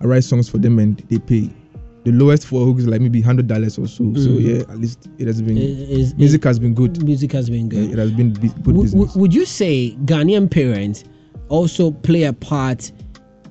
I 0.00 0.06
write 0.06 0.24
songs 0.24 0.48
for 0.48 0.58
them 0.58 0.78
and 0.78 1.02
they 1.10 1.18
pay. 1.18 1.50
The 2.04 2.12
lowest 2.12 2.46
for 2.46 2.62
a 2.62 2.64
hook 2.64 2.78
is 2.78 2.86
like 2.86 3.00
maybe 3.02 3.20
hundred 3.20 3.48
dollars 3.48 3.76
or 3.76 3.86
so. 3.88 4.14
So 4.14 4.30
Mm. 4.30 4.40
yeah, 4.40 4.72
at 4.72 4.78
least 4.78 5.08
it 5.18 5.26
has 5.26 5.42
been 5.42 5.58
is- 5.58 6.14
music 6.16 6.44
has 6.44 6.58
been 6.58 6.72
good. 6.72 7.04
Music 7.04 7.32
has 7.32 7.50
been 7.50 7.68
good. 7.68 7.86
Yeah, 7.86 7.92
it 7.94 7.98
has 7.98 8.12
been 8.12 8.32
good 8.32 8.66
Would- 8.66 8.82
business. 8.82 8.94
would- 9.14 9.20
would 9.20 9.34
you 9.34 9.44
say 9.44 9.96
Ghanaian 10.06 10.48
parents 10.48 11.04
also 11.48 11.90
play 11.90 12.24
a 12.24 12.32
part 12.32 12.90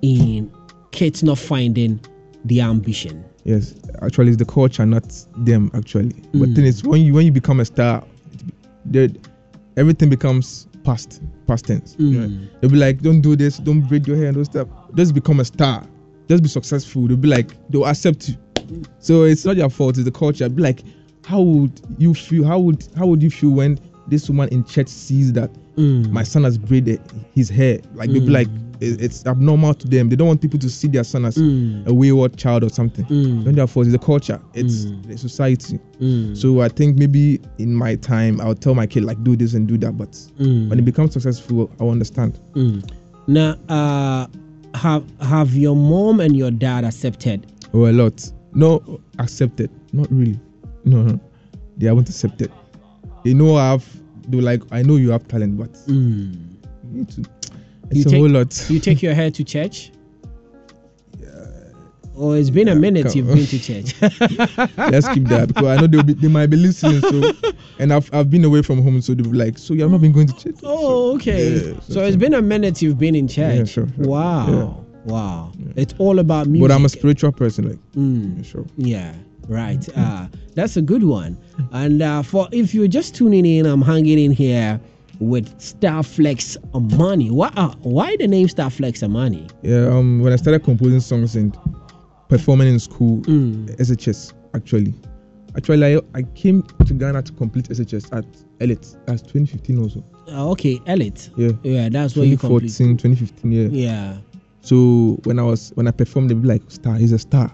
in 0.01 0.51
kids 0.91 1.23
not 1.23 1.38
finding 1.38 1.99
the 2.45 2.62
ambition? 2.62 3.23
Yes, 3.43 3.75
actually, 4.01 4.29
it's 4.29 4.38
the 4.38 4.45
culture, 4.45 4.86
not 4.86 5.03
them. 5.38 5.71
Actually, 5.73 6.13
but 6.33 6.49
Mm. 6.49 6.55
thing 6.55 6.65
is, 6.65 6.83
when 6.83 7.01
you 7.01 7.13
when 7.13 7.25
you 7.25 7.31
become 7.31 7.60
a 7.60 7.65
star, 7.65 8.03
there 8.86 9.10
everything 9.77 10.10
becomes 10.10 10.67
past 10.83 11.21
past 11.47 11.65
tense. 11.65 11.95
you 11.97 12.19
know. 12.19 12.27
Mm. 12.27 12.47
They'll 12.62 12.71
be 12.71 12.77
like, 12.77 13.01
"Don't 13.01 13.21
do 13.21 13.36
this, 13.36 13.57
don't 13.57 13.81
braid 13.88 14.07
your 14.07 14.17
hair 14.17 14.27
and 14.27 14.36
those 14.38 14.47
stuff." 14.47 14.67
Just 14.95 15.13
become 15.13 15.39
a 15.39 15.45
star. 15.45 15.86
Just 16.27 16.43
be 16.43 16.49
successful. 16.49 17.07
They'll 17.07 17.15
be 17.17 17.29
like, 17.29 17.51
they'll 17.69 17.86
accept 17.86 18.27
you. 18.29 18.36
So 18.99 19.23
it's 19.23 19.45
not 19.45 19.55
your 19.55 19.69
fault. 19.69 19.95
It's 19.97 20.03
the 20.03 20.12
culture. 20.12 20.49
Be 20.49 20.62
like, 20.62 20.83
how 21.23 21.39
would 21.41 21.79
you 21.97 22.13
feel? 22.13 22.43
How 22.43 22.60
would 22.60 22.86
how 22.97 23.07
would 23.07 23.23
you 23.23 23.29
feel 23.29 23.51
when 23.51 23.79
this 24.10 24.27
woman 24.27 24.49
in 24.49 24.65
church 24.65 24.89
sees 24.89 25.31
that 25.33 25.49
Mm. 25.78 26.10
my 26.12 26.24
son 26.24 26.44
has 26.44 26.58
braided 26.58 27.00
his 27.36 27.50
hair? 27.50 27.80
Like 27.94 28.10
they'll 28.12 28.22
Mm. 28.24 28.32
like, 28.32 28.48
it's 28.80 29.26
abnormal 29.26 29.74
to 29.76 29.88
them. 29.88 30.10
They 30.10 30.16
don't 30.16 30.28
want 30.28 30.42
people 30.42 30.60
to 30.60 30.70
see 30.70 30.88
their 30.88 31.04
son 31.04 31.26
as 31.26 31.36
Mm. 31.38 31.88
a 31.88 31.94
wayward 31.94 32.36
child 32.38 32.63
or 32.63 32.70
something. 32.70 33.06
Mm. 33.06 33.46
Not 33.46 33.56
their 33.56 33.68
fault. 33.68 33.88
It's 33.88 33.96
a 33.96 34.00
culture. 34.00 34.40
It's 34.54 34.86
Mm. 34.86 35.08
the 35.08 35.18
society. 35.18 35.80
Mm. 36.02 36.36
So 36.38 36.62
I 36.62 36.68
think 36.70 36.98
maybe 36.98 37.40
in 37.58 37.74
my 37.74 37.96
time 37.96 38.40
I'll 38.42 38.54
tell 38.56 38.76
my 38.76 38.86
kid 38.88 39.04
like 39.06 39.24
do 39.24 39.36
this 39.36 39.54
and 39.54 39.68
do 39.68 39.78
that. 39.80 39.98
But 39.98 40.12
Mm. 40.40 40.70
when 40.70 40.80
it 40.80 40.86
becomes 40.86 41.13
successful, 41.13 41.70
I'll 41.80 41.90
understand. 41.90 42.40
Mm. 42.56 42.84
Now, 43.28 43.56
uh, 43.70 44.28
have 44.76 45.04
have 45.22 45.56
your 45.56 45.76
mom 45.76 46.20
and 46.20 46.36
your 46.36 46.52
dad 46.52 46.86
accepted? 46.86 47.46
Oh, 47.74 47.88
a 47.88 47.92
lot. 47.94 48.32
No, 48.54 48.82
accepted. 49.20 49.70
Not 49.94 50.08
really. 50.12 50.40
No, 50.86 51.04
no. 51.04 51.20
They 51.78 51.88
haven't 51.88 52.10
accepted. 52.10 52.52
They 53.24 53.34
know 53.34 53.56
I 53.56 53.72
have. 53.72 53.86
They 54.28 54.42
like 54.42 54.62
I 54.72 54.82
know 54.84 54.96
you 54.98 55.12
have 55.12 55.28
talent, 55.28 55.58
but 55.58 55.74
Mm. 55.88 56.36
you 56.92 56.98
need 57.00 57.10
to. 57.10 57.22
You 57.22 57.28
It's 58.02 58.06
a 58.06 58.10
take, 58.10 58.20
whole 58.20 58.30
lot. 58.30 58.70
You 58.70 58.80
take 58.80 59.02
your 59.02 59.13
hair 59.13 59.32
to 59.32 59.44
church? 59.44 59.92
Yeah. 61.20 61.28
Oh, 62.18 62.34
it's 62.34 62.50
been 62.50 62.68
a 62.68 62.76
minute 62.76 63.16
you've 63.16 63.28
been 63.28 63.46
to 63.48 63.60
church. 63.60 63.94
Let's 64.78 65.08
keep 65.10 65.24
that 65.30 65.46
because 65.50 65.66
I 65.66 65.78
know 65.80 65.88
they'll 65.88 66.04
be, 66.04 66.13
they 66.13 66.28
might 66.28 66.48
be 66.48 66.58
listening. 66.58 67.00
So, 67.02 67.32
and 67.80 67.94
I've 67.94 68.10
I've 68.13 68.30
been 68.30 68.44
away 68.44 68.62
from 68.63 68.82
home, 68.84 69.00
so 69.02 69.13
they'll 69.13 69.32
be 69.32 69.38
like, 69.38 69.58
so 69.58 69.74
you 69.74 69.84
have 69.84 69.92
not 69.92 70.02
been 70.02 70.12
going 70.12 70.28
to 70.28 70.34
church? 70.34 70.56
Oh, 70.63 71.16
okay. 71.16 71.72
Yeah, 71.72 71.80
so 71.82 72.04
it's 72.04 72.18
been 72.18 72.34
a 72.34 72.42
minute 72.42 72.82
you've 72.82 72.98
been 72.98 73.16
in 73.16 73.28
church. 73.28 73.58
Yeah, 73.60 73.66
sure, 73.66 73.88
sure. 73.96 74.06
Wow. 74.06 74.84
Wow. 75.06 75.54
It's 75.78 75.94
all 76.00 76.20
about 76.20 76.48
music. 76.48 76.68
But 76.68 76.76
I'm 76.76 76.84
a 76.84 76.90
spiritual 76.90 77.32
person, 77.32 77.70
like 77.70 77.80
Mm. 77.96 78.38
yeah, 78.38 78.44
sure. 78.44 78.66
Yeah, 78.76 79.13
right. 79.47 79.88
Uh, 79.97 80.27
that's 80.55 80.77
a 80.77 80.81
good 80.81 81.03
one. 81.03 81.38
And 81.71 82.01
uh, 82.01 82.21
for 82.23 82.47
if 82.51 82.73
you're 82.73 82.88
just 82.88 83.15
tuning 83.15 83.45
in, 83.45 83.65
I'm 83.65 83.81
hanging 83.81 84.19
in 84.19 84.31
here 84.31 84.79
with 85.19 85.47
Starflex 85.60 86.57
Amani. 86.75 87.31
Why, 87.31 87.51
uh, 87.55 87.73
why 87.81 88.15
the 88.17 88.27
name 88.27 88.47
Starflex 88.47 89.01
Amani? 89.03 89.47
Yeah, 89.63 89.88
um, 89.88 90.21
when 90.21 90.31
I 90.33 90.36
started 90.36 90.63
composing 90.63 90.99
songs 90.99 91.36
and 91.36 91.57
performing 92.29 92.67
in 92.67 92.79
school, 92.79 93.21
Mm. 93.21 93.67
SHS 93.79 94.33
actually. 94.53 94.93
Actually, 95.55 95.95
I, 95.95 96.01
I 96.13 96.21
came 96.36 96.62
to 96.86 96.93
Ghana 96.93 97.23
to 97.23 97.31
complete 97.33 97.67
SHS 97.69 98.15
at 98.15 98.25
Elite. 98.60 98.95
That's 99.07 99.21
2015 99.23 99.79
also. 99.79 100.03
Uh, 100.27 100.49
okay, 100.51 100.79
Elite. 100.86 101.31
Yeah. 101.36 101.51
Yeah, 101.63 101.89
that's 101.89 102.15
what 102.15 102.27
you 102.27 102.38
complete. 102.38 102.67
2014, 102.69 102.97
2015, 102.97 103.51
yeah. 103.51 103.67
Yeah. 103.71 104.17
So 104.62 105.19
when 105.23 105.39
I 105.39 105.43
was 105.43 105.71
when 105.75 105.88
I 105.88 105.91
performed, 105.91 106.29
they 106.29 106.36
be 106.36 106.47
like, 106.47 106.62
"Star, 106.69 106.95
he's 106.95 107.12
a 107.13 107.17
star." 107.17 107.51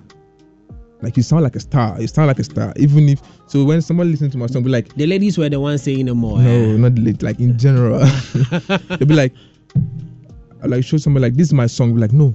Like 1.03 1.17
you 1.17 1.23
sound 1.23 1.43
like 1.43 1.55
a 1.55 1.59
star. 1.59 1.99
You 2.01 2.07
sound 2.07 2.27
like 2.27 2.39
a 2.39 2.43
star. 2.43 2.73
Even 2.77 3.09
if 3.09 3.21
so, 3.47 3.63
when 3.65 3.81
somebody 3.81 4.09
listens 4.11 4.31
to 4.31 4.37
my 4.37 4.47
song, 4.47 4.63
be 4.63 4.69
like, 4.69 4.93
The 4.95 5.05
ladies 5.05 5.37
were 5.37 5.49
the 5.49 5.59
ones 5.59 5.83
saying 5.83 6.05
no 6.05 6.15
more. 6.15 6.39
"No, 6.39 6.49
eh? 6.49 6.77
not 6.77 6.97
late." 6.97 7.21
Like 7.21 7.39
in 7.39 7.57
general, 7.57 7.99
They'll 8.87 9.05
be 9.07 9.13
like, 9.13 9.33
I 10.63 10.67
like 10.67 10.83
show 10.83 10.97
somebody 10.97 11.23
like, 11.23 11.35
"This 11.35 11.47
is 11.47 11.53
my 11.53 11.67
song." 11.67 11.93
Be 11.93 12.01
like, 12.01 12.13
"No, 12.13 12.33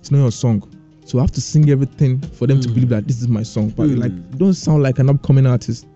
it's 0.00 0.10
not 0.10 0.18
your 0.18 0.32
song." 0.32 0.62
So 1.04 1.18
I 1.18 1.22
have 1.22 1.30
to 1.32 1.40
sing 1.40 1.70
everything 1.70 2.20
for 2.20 2.46
them 2.46 2.60
to 2.60 2.68
believe 2.68 2.88
that 2.88 3.06
this 3.06 3.20
is 3.20 3.28
my 3.28 3.42
song. 3.44 3.68
But 3.70 3.88
Mm. 3.90 3.98
like, 4.00 4.38
don't 4.38 4.54
sound 4.54 4.82
like 4.82 4.98
an 4.98 5.08
upcoming 5.08 5.46
artist. 5.46 5.86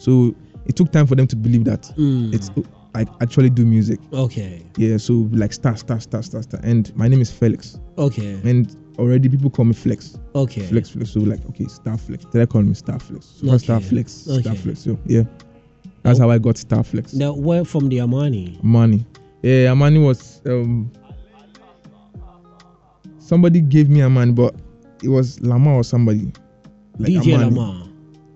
So 0.00 0.34
it 0.66 0.74
took 0.74 0.90
time 0.90 1.06
for 1.06 1.14
them 1.14 1.26
to 1.28 1.36
believe 1.36 1.64
that 1.64 1.82
Mm. 1.96 2.34
it's 2.34 2.50
I 2.94 3.06
actually 3.20 3.50
do 3.50 3.64
music. 3.66 4.00
Okay. 4.12 4.62
Yeah, 4.76 4.96
so 4.96 5.28
like 5.32 5.52
star, 5.52 5.76
star, 5.76 6.00
star, 6.00 6.22
star, 6.22 6.42
star. 6.42 6.58
And 6.64 6.90
my 6.96 7.06
name 7.06 7.20
is 7.20 7.30
Felix. 7.30 7.78
Okay. 7.98 8.40
And 8.44 8.74
already 8.98 9.28
people 9.28 9.50
call 9.50 9.64
me 9.64 9.72
Flex. 9.74 10.16
Okay. 10.34 10.62
Flex, 10.62 10.90
Flex. 10.90 11.10
So 11.10 11.20
like, 11.20 11.44
okay, 11.50 11.66
Star 11.66 11.96
Flex. 11.98 12.24
They 12.32 12.46
call 12.46 12.62
me 12.62 12.74
Star 12.74 12.98
Flex. 12.98 13.26
So 13.40 13.48
Okay. 13.48 13.58
Star 13.58 13.80
Flex, 13.80 14.12
Star 14.12 14.54
Flex. 14.54 14.80
So 14.80 14.98
yeah, 15.06 15.22
that's 16.02 16.18
how 16.18 16.30
I 16.30 16.38
got 16.38 16.56
Star 16.58 16.82
Flex. 16.84 17.14
Now, 17.14 17.32
where 17.34 17.64
from 17.64 17.88
the 17.88 18.00
Amani? 18.00 18.58
Money. 18.62 19.06
Yeah, 19.42 19.70
Amani 19.72 20.00
was 20.00 20.40
um 20.46 20.90
somebody 23.18 23.60
gave 23.60 23.88
me 23.88 24.00
a 24.00 24.10
man, 24.10 24.32
but 24.34 24.54
it 25.02 25.08
was 25.08 25.40
Lama 25.40 25.74
or 25.74 25.84
somebody. 25.84 26.32
DJ 26.98 27.34
Amani. 27.34 27.54
Lamar. 27.56 27.88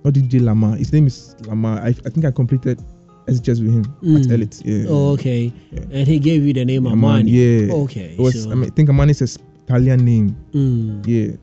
Not 0.04 0.14
DJ 0.14 0.40
Lama. 0.40 0.76
His 0.76 0.92
name 0.92 1.06
is 1.06 1.34
Lama. 1.46 1.80
I, 1.82 1.88
I 1.88 1.92
think 1.92 2.24
I 2.24 2.30
completed 2.30 2.80
SHS 3.26 3.60
with 3.62 3.72
him 3.72 3.84
Mm. 4.02 4.24
at 4.24 4.30
Elite. 4.30 4.62
Yeah. 4.64 4.84
Oh, 4.88 5.10
okay. 5.12 5.52
And 5.92 6.06
he 6.06 6.18
gave 6.18 6.44
you 6.44 6.52
the 6.52 6.64
name 6.64 6.86
Amani. 6.86 7.02
Amani. 7.06 7.30
Yeah. 7.30 7.72
Okay. 7.74 8.16
Was. 8.18 8.44
so- 8.44 8.50
I, 8.50 8.54
mean, 8.54 8.70
I 8.70 8.74
think 8.74 8.88
Amani 8.90 9.10
is 9.12 9.22
a 9.22 9.26
Italian 9.72 10.04
name. 10.04 10.36
Mm. 10.52 11.06
Yeah. 11.06 11.36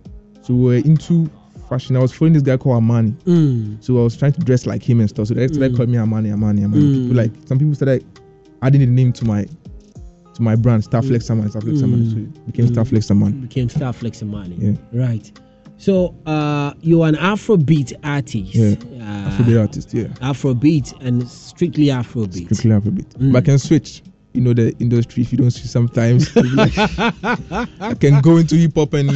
So 0.43 0.53
we're 0.53 0.77
into 0.85 1.29
fashion. 1.67 1.95
I 1.95 1.99
was 1.99 2.11
following 2.13 2.33
this 2.33 2.43
guy 2.43 2.57
called 2.57 2.77
Amani. 2.77 3.11
Mm. 3.25 3.83
So 3.83 3.99
I 3.99 4.03
was 4.03 4.15
trying 4.17 4.33
to 4.33 4.39
dress 4.41 4.65
like 4.65 4.83
him 4.87 4.99
and 4.99 5.09
stuff. 5.09 5.27
So 5.27 5.33
they 5.33 5.47
started 5.47 5.73
Mm. 5.73 5.75
calling 5.75 5.91
me 5.91 5.97
Amani, 5.97 6.31
Amani, 6.31 6.63
Amani. 6.63 6.81
Mm. 6.83 7.01
People 7.03 7.17
like 7.17 7.31
some 7.45 7.57
people 7.59 7.75
started 7.75 8.05
adding 8.61 8.81
the 8.81 8.87
name 8.87 9.11
to 9.13 9.25
my 9.25 9.45
to 10.35 10.41
my 10.41 10.55
brand, 10.55 10.83
Starflex 10.83 11.29
Amani, 11.31 11.49
Starflex 11.49 11.83
Amani. 11.83 12.09
So 12.11 12.17
it 12.17 12.45
became 12.45 12.67
Mm. 12.67 12.75
Starflex 12.75 13.11
Amani. 13.11 13.31
Became 13.41 13.67
Starflex 13.67 14.21
Amani. 14.23 14.55
Yeah. 14.59 14.73
Right. 14.93 15.31
So 15.77 16.13
uh, 16.25 16.73
you're 16.81 17.07
an 17.07 17.15
Afrobeat 17.15 17.93
artist. 18.03 18.53
Yeah. 18.53 18.75
Uh, 19.01 19.29
Afrobeat 19.31 19.59
artist, 19.61 19.93
yeah. 19.93 20.07
Afrobeat 20.21 20.93
and 21.01 21.27
strictly 21.27 21.85
Afrobeat. 21.85 22.45
Strictly 22.53 22.71
Afrobeat. 22.71 23.07
Mm. 23.17 23.31
But 23.31 23.43
I 23.43 23.45
can 23.45 23.57
switch. 23.59 24.03
You 24.33 24.41
know 24.41 24.53
the 24.53 24.75
industry. 24.79 25.23
If 25.23 25.31
you 25.31 25.39
don't 25.39 25.51
see 25.51 25.67
sometimes 25.67 26.29
I 26.35 27.95
can 27.99 28.21
go 28.21 28.37
into 28.37 28.55
hip 28.55 28.75
hop 28.75 28.93
and 28.93 29.11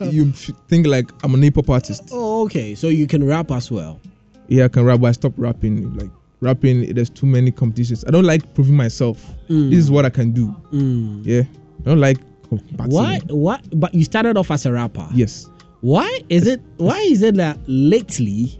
you 0.00 0.30
think 0.68 0.86
like 0.86 1.10
I'm 1.24 1.34
an 1.34 1.42
hip 1.42 1.54
hop 1.54 1.70
artist. 1.70 2.10
Oh, 2.12 2.44
okay. 2.44 2.74
So 2.74 2.88
you 2.88 3.06
can 3.06 3.26
rap 3.26 3.50
as 3.50 3.70
well. 3.70 3.98
Yeah, 4.48 4.66
I 4.66 4.68
can 4.68 4.84
rap, 4.84 5.00
but 5.00 5.08
I 5.08 5.12
stopped 5.12 5.38
rapping 5.38 5.96
like 5.96 6.10
rapping. 6.40 6.92
There's 6.94 7.10
too 7.10 7.26
many 7.26 7.50
competitions. 7.50 8.04
I 8.06 8.10
don't 8.10 8.24
like 8.24 8.54
proving 8.54 8.76
myself. 8.76 9.24
Mm. 9.48 9.70
This 9.70 9.78
is 9.78 9.90
what 9.90 10.04
I 10.04 10.10
can 10.10 10.32
do. 10.32 10.54
Mm. 10.72 11.22
Yeah, 11.24 11.42
I 11.80 11.84
don't 11.84 12.00
like. 12.00 12.18
Why? 12.86 13.20
What? 13.28 13.62
But 13.78 13.94
you 13.94 14.04
started 14.04 14.36
off 14.36 14.50
as 14.50 14.66
a 14.66 14.72
rapper. 14.72 15.06
Yes. 15.12 15.48
Why 15.80 16.20
is 16.28 16.46
it? 16.46 16.60
Why 16.76 16.98
is 16.98 17.22
it 17.22 17.36
that 17.36 17.58
lately 17.66 18.58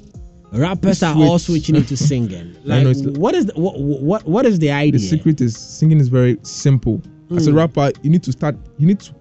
rappers 0.53 1.03
are 1.03 1.17
all 1.17 1.39
switching 1.39 1.77
into 1.77 1.97
singing? 2.11 2.57
Like, 2.65 2.85
know 2.85 2.93
what 3.13 3.35
is 3.35 3.47
the, 3.47 3.53
what, 3.61 3.79
what 3.81 4.27
what 4.27 4.47
is 4.47 4.59
the 4.59 4.71
idea? 4.71 4.93
The 4.93 4.99
secret 4.99 5.41
is 5.41 5.57
singing 5.57 5.99
is 6.01 6.09
very 6.09 6.39
simple. 6.43 7.03
As 7.37 7.47
a 7.47 7.51
Mm. 7.53 7.57
rapper, 7.57 7.93
you 8.03 8.11
need 8.11 8.23
to 8.23 8.33
start. 8.33 8.57
You 8.79 8.87
need 8.87 9.01
to. 9.01 9.15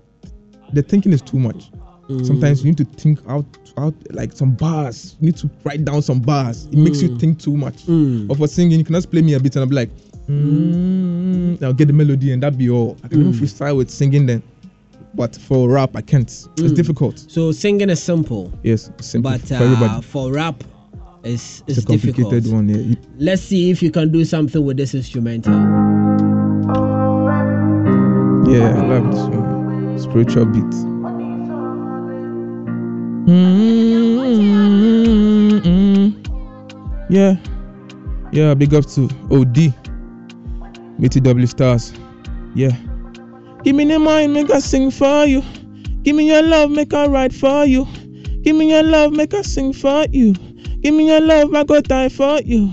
The 0.73 0.81
thinking 0.81 1.11
is 1.13 1.21
too 1.21 1.37
much. 1.39 1.71
Mm. 2.09 2.25
Sometimes 2.25 2.63
you 2.63 2.71
need 2.71 2.77
to 2.77 2.85
think 2.85 3.19
out, 3.27 3.45
out 3.77 3.93
like 4.11 4.31
some 4.31 4.51
bars. 4.55 5.17
You 5.19 5.25
need 5.27 5.37
to 5.37 5.49
write 5.65 5.83
down 5.83 6.01
some 6.01 6.21
bars. 6.21 6.67
It 6.71 6.77
makes 6.77 7.01
you 7.01 7.09
Mm. 7.09 7.19
think 7.19 7.39
too 7.39 7.57
much. 7.57 7.85
Mm. 7.85 8.29
Or 8.29 8.35
for 8.37 8.47
singing, 8.47 8.79
you 8.79 8.85
can 8.85 8.95
just 8.95 9.11
play 9.11 9.21
me 9.21 9.33
a 9.33 9.39
bit 9.41 9.55
and 9.57 9.63
I'll 9.63 9.69
be 9.69 9.75
like, 9.75 9.89
mm, 10.29 11.61
I'll 11.61 11.73
get 11.73 11.87
the 11.87 11.93
melody 11.93 12.31
and 12.31 12.41
that 12.43 12.57
be 12.57 12.69
all. 12.69 12.97
I 13.03 13.07
can 13.09 13.19
even 13.19 13.33
Mm. 13.33 13.39
freestyle 13.39 13.75
with 13.77 13.89
singing 13.89 14.25
then. 14.25 14.41
But 15.15 15.35
for 15.35 15.69
rap, 15.69 15.95
I 15.95 16.01
can't. 16.01 16.27
It's 16.29 16.47
Mm. 16.71 16.75
difficult. 16.75 17.25
So 17.27 17.51
singing 17.51 17.89
is 17.89 18.01
simple, 18.01 18.51
Yes, 18.63 18.89
simple 19.01 19.31
but 19.31 19.41
for 19.41 19.63
uh, 19.83 20.01
for 20.01 20.31
rap, 20.31 20.63
it's 21.23 21.63
it's, 21.67 21.77
It's 21.77 21.77
a 21.79 21.85
complicated 21.85 22.43
difficult. 22.43 22.53
one. 22.53 22.69
Yeah. 22.69 22.95
Let's 23.17 23.41
see 23.41 23.69
if 23.71 23.81
you 23.81 23.91
can 23.91 24.11
do 24.11 24.23
something 24.25 24.63
with 24.63 24.77
this 24.77 24.93
instrumental. 24.95 25.53
Yeah, 28.47 28.69
I 28.77 28.85
love 28.87 29.11
this 29.11 29.27
one. 29.27 29.99
Spiritual 29.99 30.45
beat. 30.45 30.73
Mm-hmm. 35.67 36.09
Yeah. 37.13 37.35
Yeah, 38.31 38.53
big 38.53 38.73
up 38.73 38.85
to 38.91 39.03
OD. 39.31 39.73
BTW 40.99 41.47
Stars. 41.47 41.93
Yeah. 42.55 42.71
Give 43.63 43.75
me 43.75 43.85
your 43.85 43.99
mind, 43.99 44.33
make 44.33 44.49
I 44.51 44.59
sing 44.59 44.91
for 44.91 45.25
you. 45.25 45.41
Give 46.03 46.15
me 46.15 46.27
your 46.27 46.41
love, 46.43 46.71
make 46.71 46.93
I 46.93 47.07
write 47.07 47.33
for 47.33 47.65
you. 47.65 47.85
Give 48.43 48.55
me 48.55 48.69
your 48.71 48.83
love, 48.83 49.11
make 49.13 49.33
I 49.33 49.41
sing 49.41 49.73
for 49.73 50.05
you. 50.11 50.33
Give 50.81 50.93
me 50.93 51.07
your 51.07 51.21
love, 51.21 51.53
I 51.53 51.63
go 51.63 51.81
die 51.81 52.09
for 52.09 52.39
you. 52.41 52.71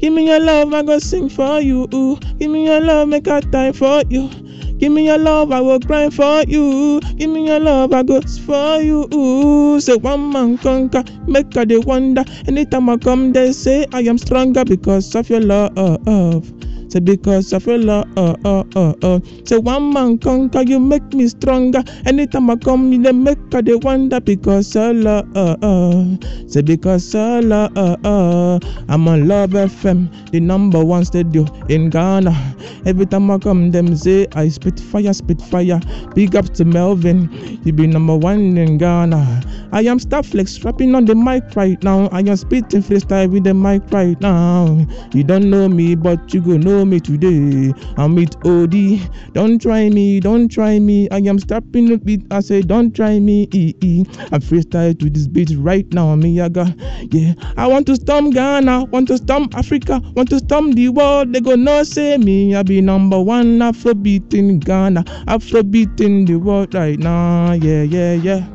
Give 0.00 0.12
me 0.12 0.26
your 0.26 0.40
love, 0.40 0.74
I 0.74 0.82
go 0.82 0.98
sing 0.98 1.28
for 1.28 1.60
you. 1.60 1.88
Ooh. 1.94 2.16
Give 2.38 2.50
me 2.50 2.66
your 2.66 2.80
love, 2.80 3.08
make 3.08 3.28
I 3.28 3.40
die 3.40 3.72
for 3.72 4.02
you. 4.10 4.28
Give 4.78 4.92
me 4.92 5.06
your 5.06 5.18
love, 5.18 5.52
I 5.52 5.60
will 5.60 5.78
grind 5.78 6.12
for 6.14 6.42
you. 6.46 7.00
Give 7.16 7.30
me 7.30 7.46
your 7.46 7.60
love, 7.60 7.92
I 7.92 8.02
go 8.02 8.20
for 8.20 8.82
you. 8.82 9.80
Say 9.80 9.94
one 9.94 10.32
man 10.32 10.58
conquer, 10.58 11.04
make 11.26 11.56
I 11.56 11.64
they 11.64 11.78
wonder. 11.78 12.24
Anytime 12.46 12.90
I 12.90 12.96
come, 12.98 13.32
they 13.32 13.52
say 13.52 13.86
I 13.92 14.00
am 14.00 14.18
stronger 14.18 14.64
because 14.64 15.14
of 15.14 15.30
your 15.30 15.40
love. 15.40 16.52
Say 16.94 17.00
because 17.00 17.52
of 17.52 17.66
your 17.66 17.78
love. 17.78 18.06
Uh, 18.16 18.36
uh, 18.44 18.94
uh, 19.02 19.18
say 19.44 19.58
one 19.58 19.92
man 19.92 20.16
conquer, 20.16 20.62
you 20.62 20.78
make 20.78 21.02
me 21.12 21.26
stronger. 21.26 21.82
Anytime 22.06 22.48
I 22.50 22.54
come, 22.54 23.02
they 23.02 23.10
make 23.10 23.52
I 23.52 23.62
they 23.62 23.74
wonder 23.74 24.20
because 24.20 24.76
of 24.76 24.94
love. 24.94 25.26
Say 26.46 26.62
because 26.62 27.12
of 27.16 27.46
love. 27.46 27.76
I'm 28.88 29.08
on 29.08 29.26
Love 29.26 29.50
FM, 29.50 30.30
the 30.30 30.38
number 30.38 30.84
one 30.84 31.04
studio 31.04 31.44
in 31.68 31.90
Ghana. 31.90 32.30
Every 32.86 33.06
time 33.06 33.28
I 33.28 33.38
come, 33.38 33.72
them 33.72 33.96
say 33.96 34.28
I 34.36 34.48
spit 34.48 34.78
fire, 34.78 35.12
spit 35.12 35.42
fire. 35.42 35.80
Big 36.14 36.36
up 36.36 36.54
to 36.54 36.64
Melvin, 36.64 37.28
you 37.64 37.72
be 37.72 37.88
number 37.88 38.14
one 38.16 38.56
in 38.56 38.78
Ghana. 38.78 39.42
I 39.72 39.80
am 39.80 39.98
Starflex 39.98 40.64
rapping 40.64 40.94
on 40.94 41.06
the 41.06 41.16
mic 41.16 41.42
right 41.56 41.82
now. 41.82 42.06
I 42.12 42.20
am 42.20 42.36
spitting 42.36 42.82
freestyle 42.82 43.30
with 43.32 43.42
the 43.42 43.54
mic 43.54 43.82
right 43.90 44.20
now. 44.20 44.86
You 45.12 45.24
don't 45.24 45.50
know 45.50 45.68
me, 45.68 45.96
but 45.96 46.32
you 46.32 46.40
go 46.40 46.56
know 46.56 46.83
me 46.84 47.00
today. 47.00 47.72
I'm 47.96 48.14
with 48.14 48.34
OD. 48.46 49.00
Don't 49.32 49.60
try 49.60 49.88
me, 49.88 50.20
don't 50.20 50.48
try 50.48 50.78
me. 50.78 51.08
I 51.10 51.18
am 51.18 51.38
stopping 51.38 51.86
the 51.88 51.98
beat. 51.98 52.26
I 52.30 52.40
say, 52.40 52.62
don't 52.62 52.94
try 52.94 53.18
me. 53.18 53.48
E 53.52 53.74
E. 53.80 54.04
I'm 54.32 54.40
freestyle 54.40 54.98
to 54.98 55.10
this 55.10 55.26
beat 55.26 55.52
right 55.58 55.86
now. 55.92 56.14
Me 56.14 56.30
yaga. 56.30 56.74
Yeah. 57.10 57.34
I 57.56 57.66
want 57.66 57.86
to 57.86 57.96
storm 57.96 58.30
Ghana, 58.30 58.84
want 58.86 59.08
to 59.08 59.18
storm 59.18 59.48
Africa, 59.54 60.00
want 60.14 60.28
to 60.30 60.38
storm 60.38 60.72
the 60.72 60.88
world. 60.88 61.32
They 61.32 61.40
go 61.40 61.54
no 61.54 61.82
say 61.82 62.16
me. 62.18 62.54
I 62.54 62.62
be 62.62 62.80
number 62.80 63.20
one 63.20 63.58
Afrobeat 63.58 64.34
in 64.34 64.58
Ghana, 64.58 65.04
Afrobeat 65.26 66.00
in 66.00 66.24
the 66.24 66.36
world 66.36 66.74
right 66.74 66.98
now. 66.98 67.52
Yeah, 67.52 67.82
yeah, 67.82 68.14
yeah. 68.14 68.53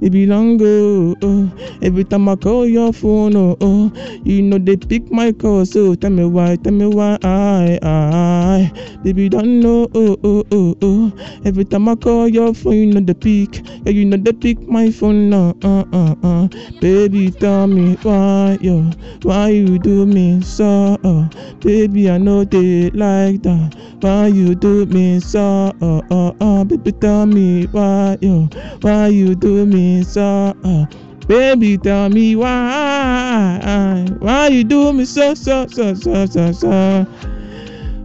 It 0.00 0.10
be 0.12 0.26
long 0.26 0.58
oh, 0.62 1.16
oh. 1.22 1.50
Every 1.82 2.04
time 2.04 2.28
I 2.28 2.36
call 2.36 2.66
your 2.66 2.92
phone, 2.92 3.36
oh, 3.36 3.56
oh. 3.60 3.92
You 4.24 4.42
know 4.42 4.58
they 4.58 4.76
pick 4.76 5.10
my 5.10 5.32
call, 5.32 5.64
so 5.64 5.94
tell 5.94 6.10
me 6.10 6.24
why, 6.26 6.56
tell 6.56 6.72
me 6.72 6.86
why, 6.86 7.18
I, 7.22 7.78
I. 7.82 8.72
Baby 9.02 9.28
don't 9.28 9.60
know, 9.60 9.88
oh, 9.94 10.16
oh, 10.24 10.44
oh, 10.52 10.76
oh. 10.82 11.12
Every 11.44 11.64
time 11.64 11.88
I 11.88 11.94
call 11.94 12.28
your 12.28 12.52
phone, 12.54 12.74
you 12.74 12.86
know 12.86 13.00
they 13.00 13.14
pick. 13.14 13.64
Yeah, 13.86 13.92
you 13.92 14.04
know 14.04 14.16
they 14.16 14.32
pick 14.32 14.60
my 14.68 14.90
phone, 14.90 15.30
no, 15.30 15.54
uh, 15.62 15.84
uh, 15.92 16.14
uh. 16.22 16.48
Baby 16.80 17.30
tell 17.30 17.66
me 17.66 17.94
why, 18.02 18.58
yo, 18.60 18.90
why 19.22 19.48
you 19.50 19.78
do 19.78 20.04
me 20.06 20.40
so, 20.42 20.98
uh. 21.04 21.28
Baby 21.60 22.10
I 22.10 22.18
know 22.18 22.44
they 22.44 22.90
like 22.90 23.42
that. 23.42 23.74
Why 24.00 24.26
you 24.26 24.54
do 24.54 24.84
me 24.86 25.20
so, 25.20 25.72
uh, 25.80 26.02
uh, 26.10 26.32
uh. 26.40 26.64
Baby 26.64 26.92
tell 26.92 27.24
me 27.26 27.64
why, 27.66 28.18
yo, 28.20 28.48
why 28.82 29.08
you 29.08 29.34
do 29.34 29.64
me 29.66 29.93
so, 30.02 30.56
uh. 30.64 30.86
Baby, 31.26 31.78
tell 31.78 32.10
me 32.10 32.36
why, 32.36 34.06
why 34.18 34.48
you 34.48 34.62
do 34.62 34.92
me 34.92 35.06
so, 35.06 35.32
so, 35.32 35.66
so, 35.68 35.94
so, 35.94 36.26
so, 36.26 36.52
so. 36.52 37.06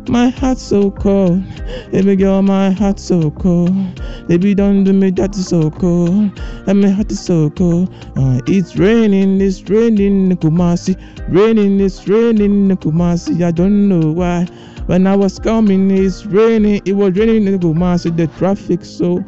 My 0.07 0.29
heart's 0.29 0.61
so 0.61 0.89
cold, 0.89 1.43
baby 1.91 2.15
girl, 2.15 2.41
my 2.41 2.71
heart's 2.71 3.03
so 3.03 3.29
cold. 3.31 3.75
Baby, 4.29 4.55
don't 4.55 4.85
do 4.85 4.93
me 4.93 5.11
that 5.11 5.35
is 5.35 5.49
so 5.49 5.69
cold, 5.69 6.31
and 6.65 6.81
my 6.81 6.89
heart 6.89 7.11
is 7.11 7.19
so 7.19 7.49
cold. 7.49 7.93
Uh, 8.15 8.39
it's 8.47 8.77
raining, 8.77 9.41
it's 9.41 9.69
raining 9.69 10.31
in 10.31 10.37
Kumasi, 10.37 10.95
raining, 11.27 11.81
it's 11.81 12.07
raining 12.07 12.71
in 12.71 12.77
Kumasi. 12.77 13.43
I 13.43 13.51
don't 13.51 13.89
know 13.89 14.13
why. 14.13 14.45
When 14.85 15.05
I 15.05 15.15
was 15.17 15.37
coming, 15.39 15.91
it's 15.91 16.25
raining, 16.25 16.81
it 16.85 16.93
was 16.93 17.15
raining 17.15 17.47
in 17.47 17.59
Kumasi. 17.59 18.15
The 18.15 18.27
traffic 18.39 18.85
so 18.85 19.23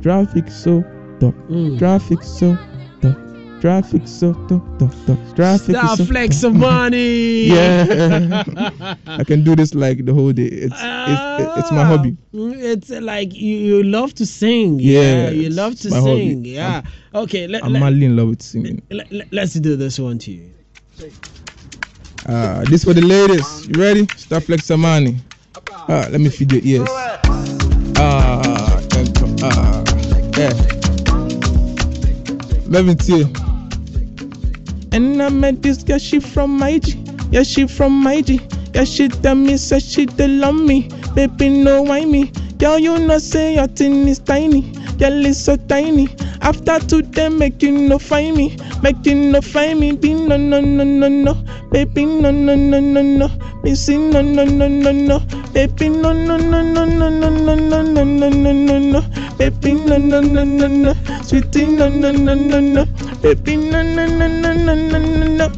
traffic 0.00 0.50
so 0.50 0.82
dark, 1.20 1.34
traffic 1.78 2.22
so 2.22 2.56
dark, 3.00 3.16
traffic 3.60 4.02
so 4.06 4.32
dark, 4.48 4.62
dark, 4.78 4.92
dark, 5.06 5.34
traffic 5.36 5.76
Stop 5.76 5.96
so 5.98 6.04
flex 6.04 6.36
some 6.36 6.58
money. 6.58 7.44
Yeah, 7.54 8.94
I 9.06 9.24
can 9.24 9.42
do 9.44 9.54
this 9.56 9.74
like 9.74 10.04
the 10.04 10.12
whole 10.14 10.32
day. 10.32 10.44
It's 10.46 10.74
it's, 10.76 11.56
it's 11.58 11.70
my 11.72 11.84
hobby. 11.84 12.16
Mm, 12.34 12.54
It's 12.56 12.90
like 12.90 13.32
you, 13.34 13.56
you 13.56 13.82
love 13.82 14.14
to 14.14 14.26
sing. 14.26 14.80
Yeah, 14.80 15.00
Yeah, 15.00 15.30
you 15.30 15.50
love 15.50 15.78
to 15.80 15.90
my 15.90 15.98
hobby. 16.00 16.30
sing. 16.30 16.44
Yeah. 16.44 16.82
okay, 17.14 17.46
let, 17.46 17.64
I'm 17.64 17.72
let, 17.72 17.80
madly 17.80 18.06
in 18.06 18.16
love 18.16 18.28
with 18.28 18.42
singing. 18.42 18.82
let, 18.90 19.10
let, 19.12 19.32
let's 19.32 19.54
do 19.54 19.76
this 19.76 19.98
one 19.98 20.18
to 20.20 20.30
you. 20.32 20.50
Uh, 22.26 22.64
this 22.70 22.84
for 22.84 22.94
the 22.94 23.02
ladies. 23.02 23.66
You 23.68 23.80
ready? 23.80 24.06
Start 24.16 24.44
flex 24.44 24.64
some 24.64 24.80
money. 24.80 25.16
Uh, 25.88 26.08
let 26.10 26.20
me 26.20 26.30
feed 26.30 26.50
your 26.52 26.62
ears. 26.64 26.88
Ah, 27.96 28.80
uh, 28.80 29.44
uh, 29.44 29.84
yeah. 30.38 30.73
Let 32.66 32.84
me 32.86 32.94
tell 32.94 33.18
you. 33.18 33.32
And 34.92 35.22
I 35.22 35.28
met 35.28 35.62
this 35.62 35.82
girl, 35.82 35.98
she 35.98 36.20
from 36.20 36.62
IG. 36.62 36.96
Yeah, 37.30 37.42
she 37.42 37.66
from 37.66 38.06
IG. 38.06 38.40
Yeah, 38.74 38.84
she 38.84 39.08
tell 39.08 39.34
me, 39.34 39.56
say 39.56 39.78
she 39.80 40.06
they 40.06 40.28
love 40.28 40.54
me. 40.54 40.88
Baby, 41.14 41.48
no 41.48 41.82
why 41.82 42.04
me. 42.04 42.32
Girl, 42.58 42.78
you 42.78 42.98
know, 42.98 43.18
say 43.18 43.56
your 43.56 43.66
thing 43.66 44.08
is 44.08 44.18
tiny. 44.18 44.62
Girl, 44.98 45.26
it's 45.26 45.40
so 45.40 45.56
tiny. 45.56 46.08
After 46.40 46.78
today, 46.78 47.28
make 47.28 47.62
you 47.62 47.72
no 47.72 47.98
find 47.98 48.36
me. 48.36 48.56
Make 48.82 49.04
you 49.04 49.14
no 49.14 49.40
find 49.40 49.80
me. 49.80 49.92
Be 49.92 50.14
no, 50.14 50.36
no, 50.36 50.60
no, 50.60 50.84
no, 50.84 51.08
no. 51.08 51.43
Baby, 51.74 52.04
no, 52.04 52.30
no, 52.30 52.54
no, 52.54 52.78
no, 52.78 53.02
no. 53.02 53.28
See 53.74 53.98
no, 53.98 54.22
no, 54.22 54.44
no, 54.44 54.68
no, 54.68 54.92
no. 54.92 55.18
Baby, 55.52 55.88
no, 55.88 56.12
no, 56.12 56.36
no, 56.36 56.62
no, 56.62 56.84
no, 56.84 57.08
no, 57.08 57.28
no, 57.28 57.54
no, 57.56 57.82
no, 57.82 58.04
no, 58.04 58.28
no, 58.30 58.52
no, 58.52 58.78
no. 58.78 59.00
Baby, 59.38 59.74
no, 59.74 59.96
no, 59.98 60.20
no, 60.20 60.44
no, 60.44 60.68
no. 60.68 60.94
Sweetie, 61.24 61.66
no, 61.66 61.88
no, 61.88 62.12
no, 62.12 62.36
no, 62.36 62.60
no. 62.60 62.84
Baby, 63.22 63.56
no, 63.56 63.82
no, 63.82 64.06
no, 64.06 64.28
no, 64.28 64.52
no, 64.52 64.74
no, 64.76 64.98
no, 64.98 65.26
no. 65.26 65.52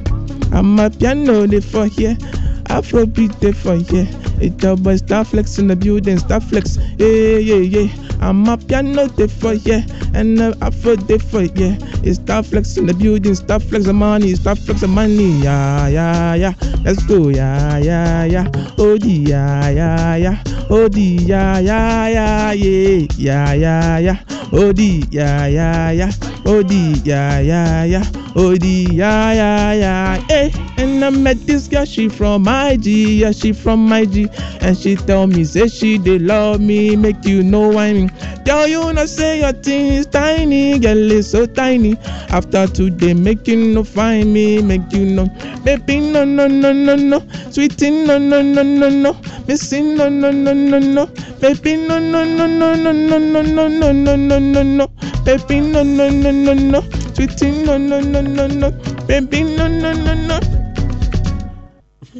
I'm 0.52 0.80
a 0.80 0.88
piano 0.88 1.46
they 1.46 1.60
for 1.60 1.84
here. 1.84 2.16
Afrobeat 2.64 3.38
they 3.40 3.52
for 3.52 3.76
here. 3.76 4.08
It's 4.40 4.64
a 4.64 4.76
boy 4.76 4.96
star 4.96 5.24
flex 5.24 5.58
in 5.58 5.66
the 5.68 5.76
building, 5.76 6.18
star 6.18 6.40
flex. 6.40 6.76
Yeah, 6.98 7.38
yeah, 7.38 7.56
yeah. 7.56 7.88
I'm 8.20 8.48
a 8.48 8.56
piano 8.56 9.06
they 9.08 9.28
for 9.28 9.54
here. 9.54 9.84
And 10.14 10.40
uh, 10.40 10.54
Afro 10.62 10.96
they 10.96 11.18
for 11.18 11.42
yeah. 11.42 11.76
It's 12.02 12.16
star 12.20 12.42
flex 12.42 12.76
in 12.76 12.86
the 12.86 12.94
building, 12.94 13.34
star 13.34 13.60
flex 13.60 13.86
the 13.86 13.92
money, 13.92 14.34
star 14.34 14.56
flex 14.56 14.80
the 14.80 14.88
money. 14.88 15.42
Yeah, 15.42 15.88
yeah, 15.88 16.34
yeah. 16.34 16.52
Let's 16.84 17.02
go, 17.04 17.28
yeah, 17.28 17.78
yeah, 17.78 18.24
yeah. 18.24 18.50
Oh, 18.78 18.94
yeah, 19.02 19.70
yeah, 19.70 20.16
yeah. 20.16 20.42
Oh, 20.70 20.88
yeah, 20.92 21.58
yeah, 21.58 22.08
yeah, 22.08 22.52
yeah. 22.52 23.06
Yeah, 23.16 23.52
yeah, 23.54 23.98
yeah. 23.98 24.18
Oh, 24.52 24.72
yeah, 24.76 25.46
yeah, 25.46 25.90
yeah. 25.90 26.35
The 26.46 27.02
yeah, 27.04 27.40
yeah, 27.40 27.84
yeah. 27.84 28.04
The 28.34 28.88
yeah, 28.92 29.32
yeah, 29.32 29.72
yeah, 29.72 30.18
hey. 30.28 30.52
And 30.78 31.04
I 31.04 31.10
met 31.10 31.38
this 31.40 31.66
girl, 31.66 31.84
she 31.84 32.08
from 32.08 32.46
IG, 32.46 32.86
yeah, 32.86 33.32
she 33.32 33.52
from 33.52 33.92
IG. 33.92 34.30
And 34.60 34.78
she 34.78 34.94
tell 34.94 35.26
me, 35.26 35.42
say 35.42 35.66
she 35.66 35.98
they 35.98 36.20
love 36.20 36.60
me, 36.60 36.94
make 36.94 37.24
you 37.24 37.42
know 37.42 37.76
I 37.76 37.92
mean. 37.92 38.12
Girl, 38.46 38.68
you 38.68 38.92
know 38.92 39.06
say 39.06 39.40
your 39.40 39.52
thing 39.52 39.86
is 39.94 40.06
tiny, 40.06 40.78
girl, 40.78 41.10
it's 41.10 41.30
so 41.32 41.46
tiny. 41.46 41.96
After 42.30 42.68
today, 42.68 43.12
make 43.12 43.48
you 43.48 43.56
no 43.56 43.82
find 43.82 44.32
me, 44.32 44.62
make 44.62 44.92
you 44.92 45.04
know. 45.04 45.26
Baby, 45.64 45.98
no, 45.98 46.24
no, 46.24 46.46
no, 46.46 46.72
no, 46.72 46.94
no. 46.94 47.26
Sweetie, 47.50 47.90
no, 47.90 48.18
no, 48.18 48.42
no, 48.42 48.62
no, 48.62 48.88
no. 48.88 49.16
Missing, 49.48 49.96
no, 49.96 50.08
no, 50.08 50.30
no, 50.30 50.52
no, 50.52 50.78
no. 50.78 51.06
Baby, 51.40 51.76
no, 51.88 51.98
no, 51.98 52.24
no, 52.24 52.46
no, 52.46 52.72
no, 52.72 52.92
no, 52.92 53.18
no, 53.18 53.42
no, 53.42 53.68
no, 53.68 53.92
no, 53.92 54.16
no, 54.16 54.38
no, 54.38 54.62
no. 54.62 54.86
Baby, 55.24 55.60
no, 55.60 55.82
no, 55.82 56.08
no, 56.08 56.30
no, 56.30 56.54
no. 56.54 56.80
Sweetie, 57.14 57.50
no, 57.50 57.78
no, 57.78 58.00
no, 58.00 58.20
no, 58.20 58.46
no. 58.46 58.70
Baby, 59.08 59.42
no, 59.42 59.66
no, 59.66 59.92
no, 59.92 60.14
no. 60.14 60.38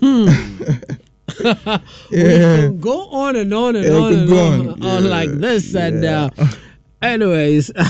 Hmm. 0.01 0.29
We 1.41 2.23
can 2.23 2.79
go 2.81 3.09
on 3.11 3.37
and 3.37 3.53
on 3.53 3.77
and 3.77 3.85
Yeah, 3.87 3.93
on 3.99 4.13
and 4.15 4.33
on, 4.33 4.69
on. 4.71 4.83
on 4.83 5.05
like 5.11 5.31
this 5.33 5.75
and 5.75 6.05
uh 6.05 6.31
anyways. 7.03 7.71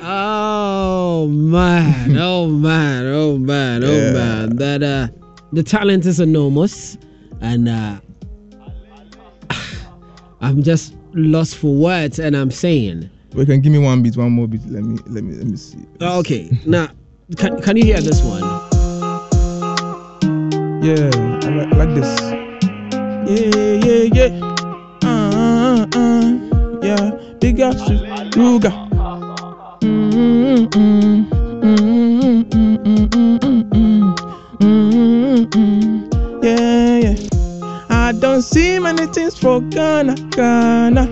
Oh 0.00 1.26
man. 1.28 2.16
Oh 2.18 2.46
man. 2.48 3.06
Oh 3.06 3.38
man. 3.38 3.84
Oh 3.84 3.96
Yeah. 3.96 4.12
man. 4.12 4.56
That 4.56 4.82
uh 4.82 5.08
the 5.52 5.62
talent 5.62 6.06
is 6.06 6.20
enormous 6.20 6.98
and 7.40 7.68
uh 7.68 8.00
i'm 10.40 10.62
just 10.62 10.94
lost 11.14 11.56
for 11.56 11.74
words 11.74 12.18
and 12.18 12.36
i'm 12.36 12.50
saying. 12.50 13.08
We 13.34 13.44
can 13.46 13.60
give 13.60 13.72
me 13.72 13.78
one 13.78 14.02
beat, 14.02 14.16
one 14.16 14.32
more 14.32 14.46
beat. 14.48 14.64
Let 14.66 14.82
me 14.84 14.98
let 15.06 15.22
me 15.24 15.34
let 15.36 15.46
me 15.46 15.56
see. 15.56 15.78
okay. 16.00 16.50
Now 16.66 16.88
can, 17.36 17.60
can 17.62 17.76
you 17.76 17.84
hear 17.84 18.00
this 18.00 18.22
one 18.22 18.42
yeah, 20.86 21.10
like, 21.50 21.72
like 21.74 21.94
this. 21.96 22.20
Yeah, 23.26 23.74
yeah, 23.82 24.06
yeah. 24.14 24.30
Uh, 25.02 25.82
uh, 25.82 25.98
uh. 25.98 26.78
Yeah, 26.80 27.10
big 27.40 27.58
ass 27.58 27.82
Ruga. 28.38 28.70
Yeah, 36.40 36.98
yeah. 36.98 37.16
I 37.90 38.12
don't 38.12 38.42
see 38.42 38.78
many 38.78 39.06
things 39.06 39.36
for 39.36 39.60
Ghana, 39.62 40.14
Ghana. 40.30 41.04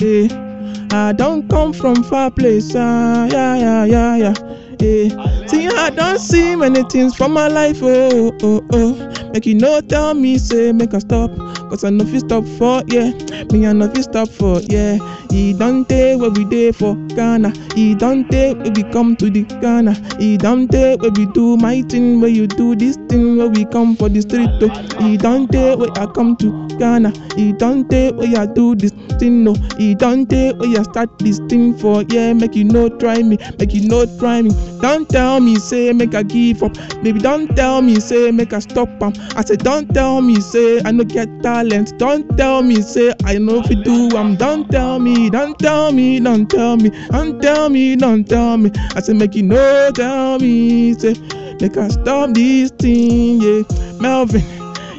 Yeah. 0.00 0.44
I 0.92 1.12
don't 1.12 1.46
come 1.50 1.74
from 1.74 2.02
far 2.04 2.30
place. 2.30 2.72
Ah, 2.74 3.26
yeah, 3.26 3.54
yeah, 3.56 3.84
yeah, 3.84 4.16
yeah. 4.16 4.53
Yeah. 4.80 5.46
See, 5.46 5.66
I 5.68 5.90
don't 5.90 6.18
see 6.18 6.56
many 6.56 6.82
things 6.84 7.16
for 7.16 7.28
my 7.28 7.48
life. 7.48 7.78
Oh, 7.82 8.32
oh, 8.42 8.66
oh. 8.72 8.98
oh. 9.00 9.30
Make 9.32 9.46
you 9.46 9.54
no 9.54 9.80
tell 9.80 10.14
me, 10.14 10.38
say, 10.38 10.72
make 10.72 10.94
I 10.94 10.98
stop. 10.98 11.30
Cause 11.74 11.82
I 11.82 11.88
if 11.88 12.12
you 12.12 12.20
stop 12.20 12.44
for, 12.44 12.84
yeah. 12.86 13.10
Me, 13.50 13.66
I 13.66 13.72
if 13.72 13.96
you 13.96 14.04
stop 14.04 14.28
for, 14.28 14.60
yeah. 14.60 14.96
He 15.28 15.52
don't 15.52 15.88
take 15.88 16.20
what 16.20 16.38
we 16.38 16.44
did 16.44 16.76
for 16.76 16.94
Ghana. 17.16 17.52
He 17.74 17.96
don't 17.96 18.30
take 18.30 18.56
when 18.58 18.74
we 18.74 18.84
come 18.92 19.16
to 19.16 19.28
the 19.28 19.42
Ghana. 19.42 19.94
He 20.20 20.36
don't 20.36 20.68
take 20.68 21.02
when 21.02 21.14
we 21.14 21.26
do 21.26 21.56
my 21.56 21.82
thing, 21.82 22.20
where 22.20 22.30
you 22.30 22.46
do 22.46 22.76
this 22.76 22.96
thing, 23.08 23.38
where 23.38 23.48
we 23.48 23.64
come 23.64 23.96
for 23.96 24.08
the 24.08 24.20
street. 24.20 24.48
Oh. 24.62 24.68
He 25.02 25.16
don't 25.16 25.50
take 25.50 25.76
when 25.76 25.90
I 25.98 26.06
come 26.06 26.36
to 26.36 26.68
Ghana. 26.78 27.12
He 27.34 27.52
don't 27.52 27.90
take 27.90 28.14
when 28.14 28.36
I 28.36 28.46
do 28.46 28.76
this 28.76 28.92
thing, 29.18 29.42
no. 29.42 29.56
He 29.76 29.96
don't 29.96 30.30
take 30.30 30.56
when 30.56 30.76
I 30.78 30.82
start 30.84 31.18
this 31.18 31.40
thing 31.48 31.76
for, 31.76 32.04
yeah. 32.04 32.32
Make 32.34 32.54
you 32.54 32.62
no 32.62 32.88
try 32.88 33.20
me, 33.20 33.36
make 33.58 33.74
you 33.74 33.88
no 33.88 34.06
try 34.20 34.42
me. 34.42 34.50
Don't 34.80 35.08
tell 35.08 35.40
me, 35.40 35.56
say, 35.56 35.92
make 35.92 36.14
I 36.14 36.22
give 36.22 36.62
up. 36.62 36.74
Baby, 37.02 37.18
don't 37.18 37.48
tell 37.56 37.82
me, 37.82 37.98
say, 37.98 38.30
make 38.30 38.52
I 38.52 38.60
stop. 38.60 38.88
Um. 39.02 39.12
I 39.34 39.42
said, 39.44 39.64
don't 39.64 39.92
tell 39.92 40.20
me, 40.20 40.40
say, 40.40 40.80
I 40.84 40.92
no 40.92 41.02
get 41.02 41.28
talent. 41.68 41.98
Don't 41.98 42.36
tell 42.36 42.62
me, 42.62 42.80
say, 42.82 43.12
I 43.24 43.38
know 43.38 43.60
if 43.60 43.70
you 43.70 43.82
do 43.82 44.16
am 44.16 44.36
Don't 44.36 44.70
tell 44.70 44.98
me, 44.98 45.30
don't 45.30 45.58
tell 45.58 45.92
me, 45.92 46.20
don't 46.20 46.48
tell 46.48 46.76
me, 46.76 46.90
don't 47.10 47.40
tell 47.40 47.68
me, 47.68 47.96
don't 47.96 48.28
tell 48.28 48.56
me. 48.56 48.70
I 48.94 49.00
said, 49.00 49.16
make 49.16 49.34
you 49.34 49.42
no 49.42 49.90
tell 49.94 50.38
me, 50.38 50.94
say, 50.94 51.14
make 51.60 51.76
I 51.76 51.88
stop 51.88 52.30
this 52.34 52.70
thing, 52.72 53.40
yeah. 53.40 53.62
Melvin. 54.00 54.42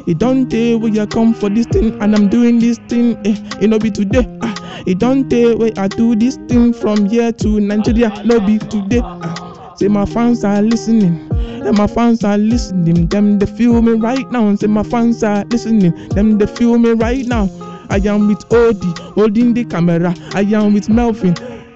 It 0.08 0.20
don't 0.20 0.48
take 0.50 0.80
where 0.82 0.92
you 0.92 1.08
come 1.08 1.34
for 1.34 1.50
this 1.50 1.66
thing, 1.66 2.00
and 2.02 2.16
I'm 2.16 2.30
doing 2.30 2.60
this 2.60 2.78
thing. 2.88 3.18
Eh, 3.26 3.36
it 3.60 3.68
no 3.68 3.80
be 3.80 3.90
today. 3.90 4.28
Ah, 4.42 4.84
it 4.86 5.00
don't 5.00 5.28
take 5.30 5.58
where 5.58 5.72
I 5.78 5.88
do 5.88 6.16
this 6.16 6.38
thing 6.48 6.74
from 6.74 7.08
here 7.08 7.32
to 7.32 7.60
Nigeria. 7.60 8.14
No 8.24 8.40
be 8.40 8.60
today. 8.60 9.02
Ah, 9.04 9.74
say 9.76 9.88
my 9.88 10.06
fans 10.06 10.44
are 10.44 10.62
listening. 10.62 11.28
And 11.66 11.78
my 11.78 11.88
fans 11.88 12.24
are 12.24 12.38
listening. 12.38 13.08
Them 13.08 13.40
they 13.40 13.46
feel 13.46 13.82
me 13.82 13.94
right 13.94 14.30
now. 14.32 14.48
And 14.48 14.60
Say 14.60 14.68
my 14.68 14.84
fans 14.84 15.24
are 15.24 15.44
listening. 15.46 15.94
Them 16.10 16.38
they 16.38 16.46
feel 16.48 16.78
me 16.78 16.92
right 16.92 17.26
now. 17.26 17.50
I 17.90 17.98
am 18.08 18.28
with 18.28 18.48
Odie, 18.50 18.98
holding 19.14 19.54
the 19.54 19.66
camera. 19.66 20.14
I 20.34 20.42
am 20.42 20.74
with 20.74 20.90
Melvin. 20.90 21.36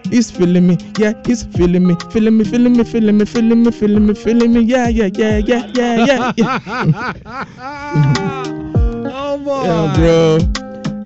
He's 0.09 0.31
feeling 0.31 0.67
me, 0.67 0.77
yeah, 0.97 1.13
he's 1.25 1.43
feeling 1.43 1.85
me, 1.85 1.95
feeling 2.11 2.35
me, 2.37 2.43
feeling 2.43 2.75
me, 2.75 2.83
feeling 2.83 3.17
me, 3.17 3.25
feeling 3.25 3.63
me, 3.63 3.71
feeling 3.71 4.07
me, 4.07 4.13
feeling 4.15 4.53
me, 4.53 4.61
yeah, 4.61 4.87
yeah, 4.87 5.09
yeah, 5.13 5.37
yeah, 5.37 5.65
yeah, 5.75 6.05
yeah. 6.07 6.33
oh 9.05 9.37
boy 9.43 9.63
Yeah, 9.65 9.93
bro. 9.95 10.37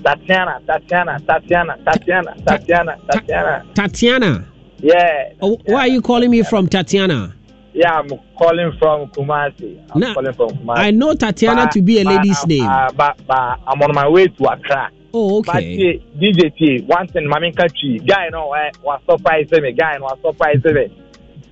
Tatiana, 0.05 0.59
Tatiana, 0.67 1.20
Tatiana, 1.28 1.78
Tatiana, 1.86 2.36
Tatiana, 2.45 2.97
Tatiana. 3.11 3.65
Tatiana. 3.74 4.45
Yeah, 4.82 5.34
Oh, 5.41 5.57
why 5.65 5.80
are 5.82 5.88
you 5.88 6.01
calling 6.01 6.30
me 6.30 6.43
from 6.43 6.67
Tatiana? 6.67 7.34
Yeah, 7.74 7.93
I'm 7.99 8.07
calling 8.38 8.71
from 8.80 9.09
Kumasi. 9.09 9.84
I'm 9.93 9.99
Nah, 9.99 10.13
calling 10.13 10.34
from 10.34 10.49
Kumasi. 10.49 10.78
I 10.78 10.91
know 10.91 11.13
Tatiana 11.15 11.63
But- 11.65 11.71
to 11.74 11.82
be 11.82 11.99
a 11.99 12.03
but, 12.03 12.15
lady's 12.15 12.39
uh, 12.43 12.47
name. 12.47 12.67
Uh, 12.67 12.91
but, 12.91 13.17
but 13.28 13.59
I'm 13.67 13.82
on 13.82 13.93
my 13.93 14.07
way 14.07 14.28
to 14.28 14.43
Accra. 14.45 14.91
Oh, 15.15 15.43
But 15.43 15.57
okay. 15.57 15.76
yeah, 15.76 15.93
DJ 16.19 16.55
T, 16.57 16.84
one 16.88 17.07
thing, 17.07 17.30
Mami 17.30 17.53
Kachi, 17.53 18.05
guy, 18.07 18.30
no, 18.32 18.51
I 18.51 18.71
was 18.82 18.99
surprised 19.09 19.51
me, 19.51 19.71
guy, 19.74 19.97
no, 19.99 20.05
was 20.05 20.17
surprised 20.26 20.65
me 20.65 21.03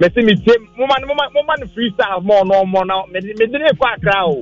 mɛsi 0.01 0.25
mi 0.25 0.35
tie 0.35 0.55
moma 0.77 0.95
no 0.99 1.07
moma 1.07 1.53
no 1.59 1.65
freestyle 1.73 2.21
mɔ 2.25 2.33
ɔno 2.41 2.53
ɔmɔ 2.63 2.87
na 2.87 2.95
mɛdi 3.13 3.31
mɛdi 3.39 3.57
ne 3.61 3.69
kɔ 3.79 3.85
akra 3.93 4.25
o. 4.25 4.41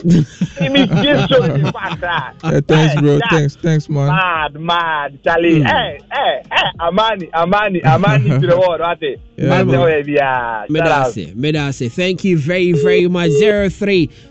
Mi 0.74 0.88
tie 0.88 1.28
so 1.28 1.46
ne 1.46 1.64
kɔ 1.64 1.80
akra. 1.92 2.34
ɛ 2.44 2.66
thanks 2.68 2.96
bro. 3.02 3.20
Thanks 3.30 3.56
thanks 3.58 3.90
man. 3.90 4.08
mad 4.08 4.54
mad 4.60 5.20
chale 5.24 5.60
ɛ 5.60 6.00
ɛ 6.12 6.26
ɛ 6.52 6.72
amani 6.80 7.30
amani 7.34 7.82
amani 7.84 8.30
to 8.40 8.48
the 8.48 8.58
world 8.58 8.82
wate. 8.82 9.20
mɛda 9.38 11.08
ase 11.08 11.34
mɛda 11.36 11.68
ase 11.70 11.90
thank 11.90 12.24
you 12.24 12.38
very 12.38 12.72
very 12.72 13.08
much. 13.08 13.32
Zero 13.32 13.70
three. 13.70 14.10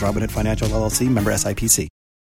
Robinhood 0.00 0.30
Financial 0.30 0.68
LLC 0.68 1.08
member 1.08 1.32
SIPC. 1.32 1.88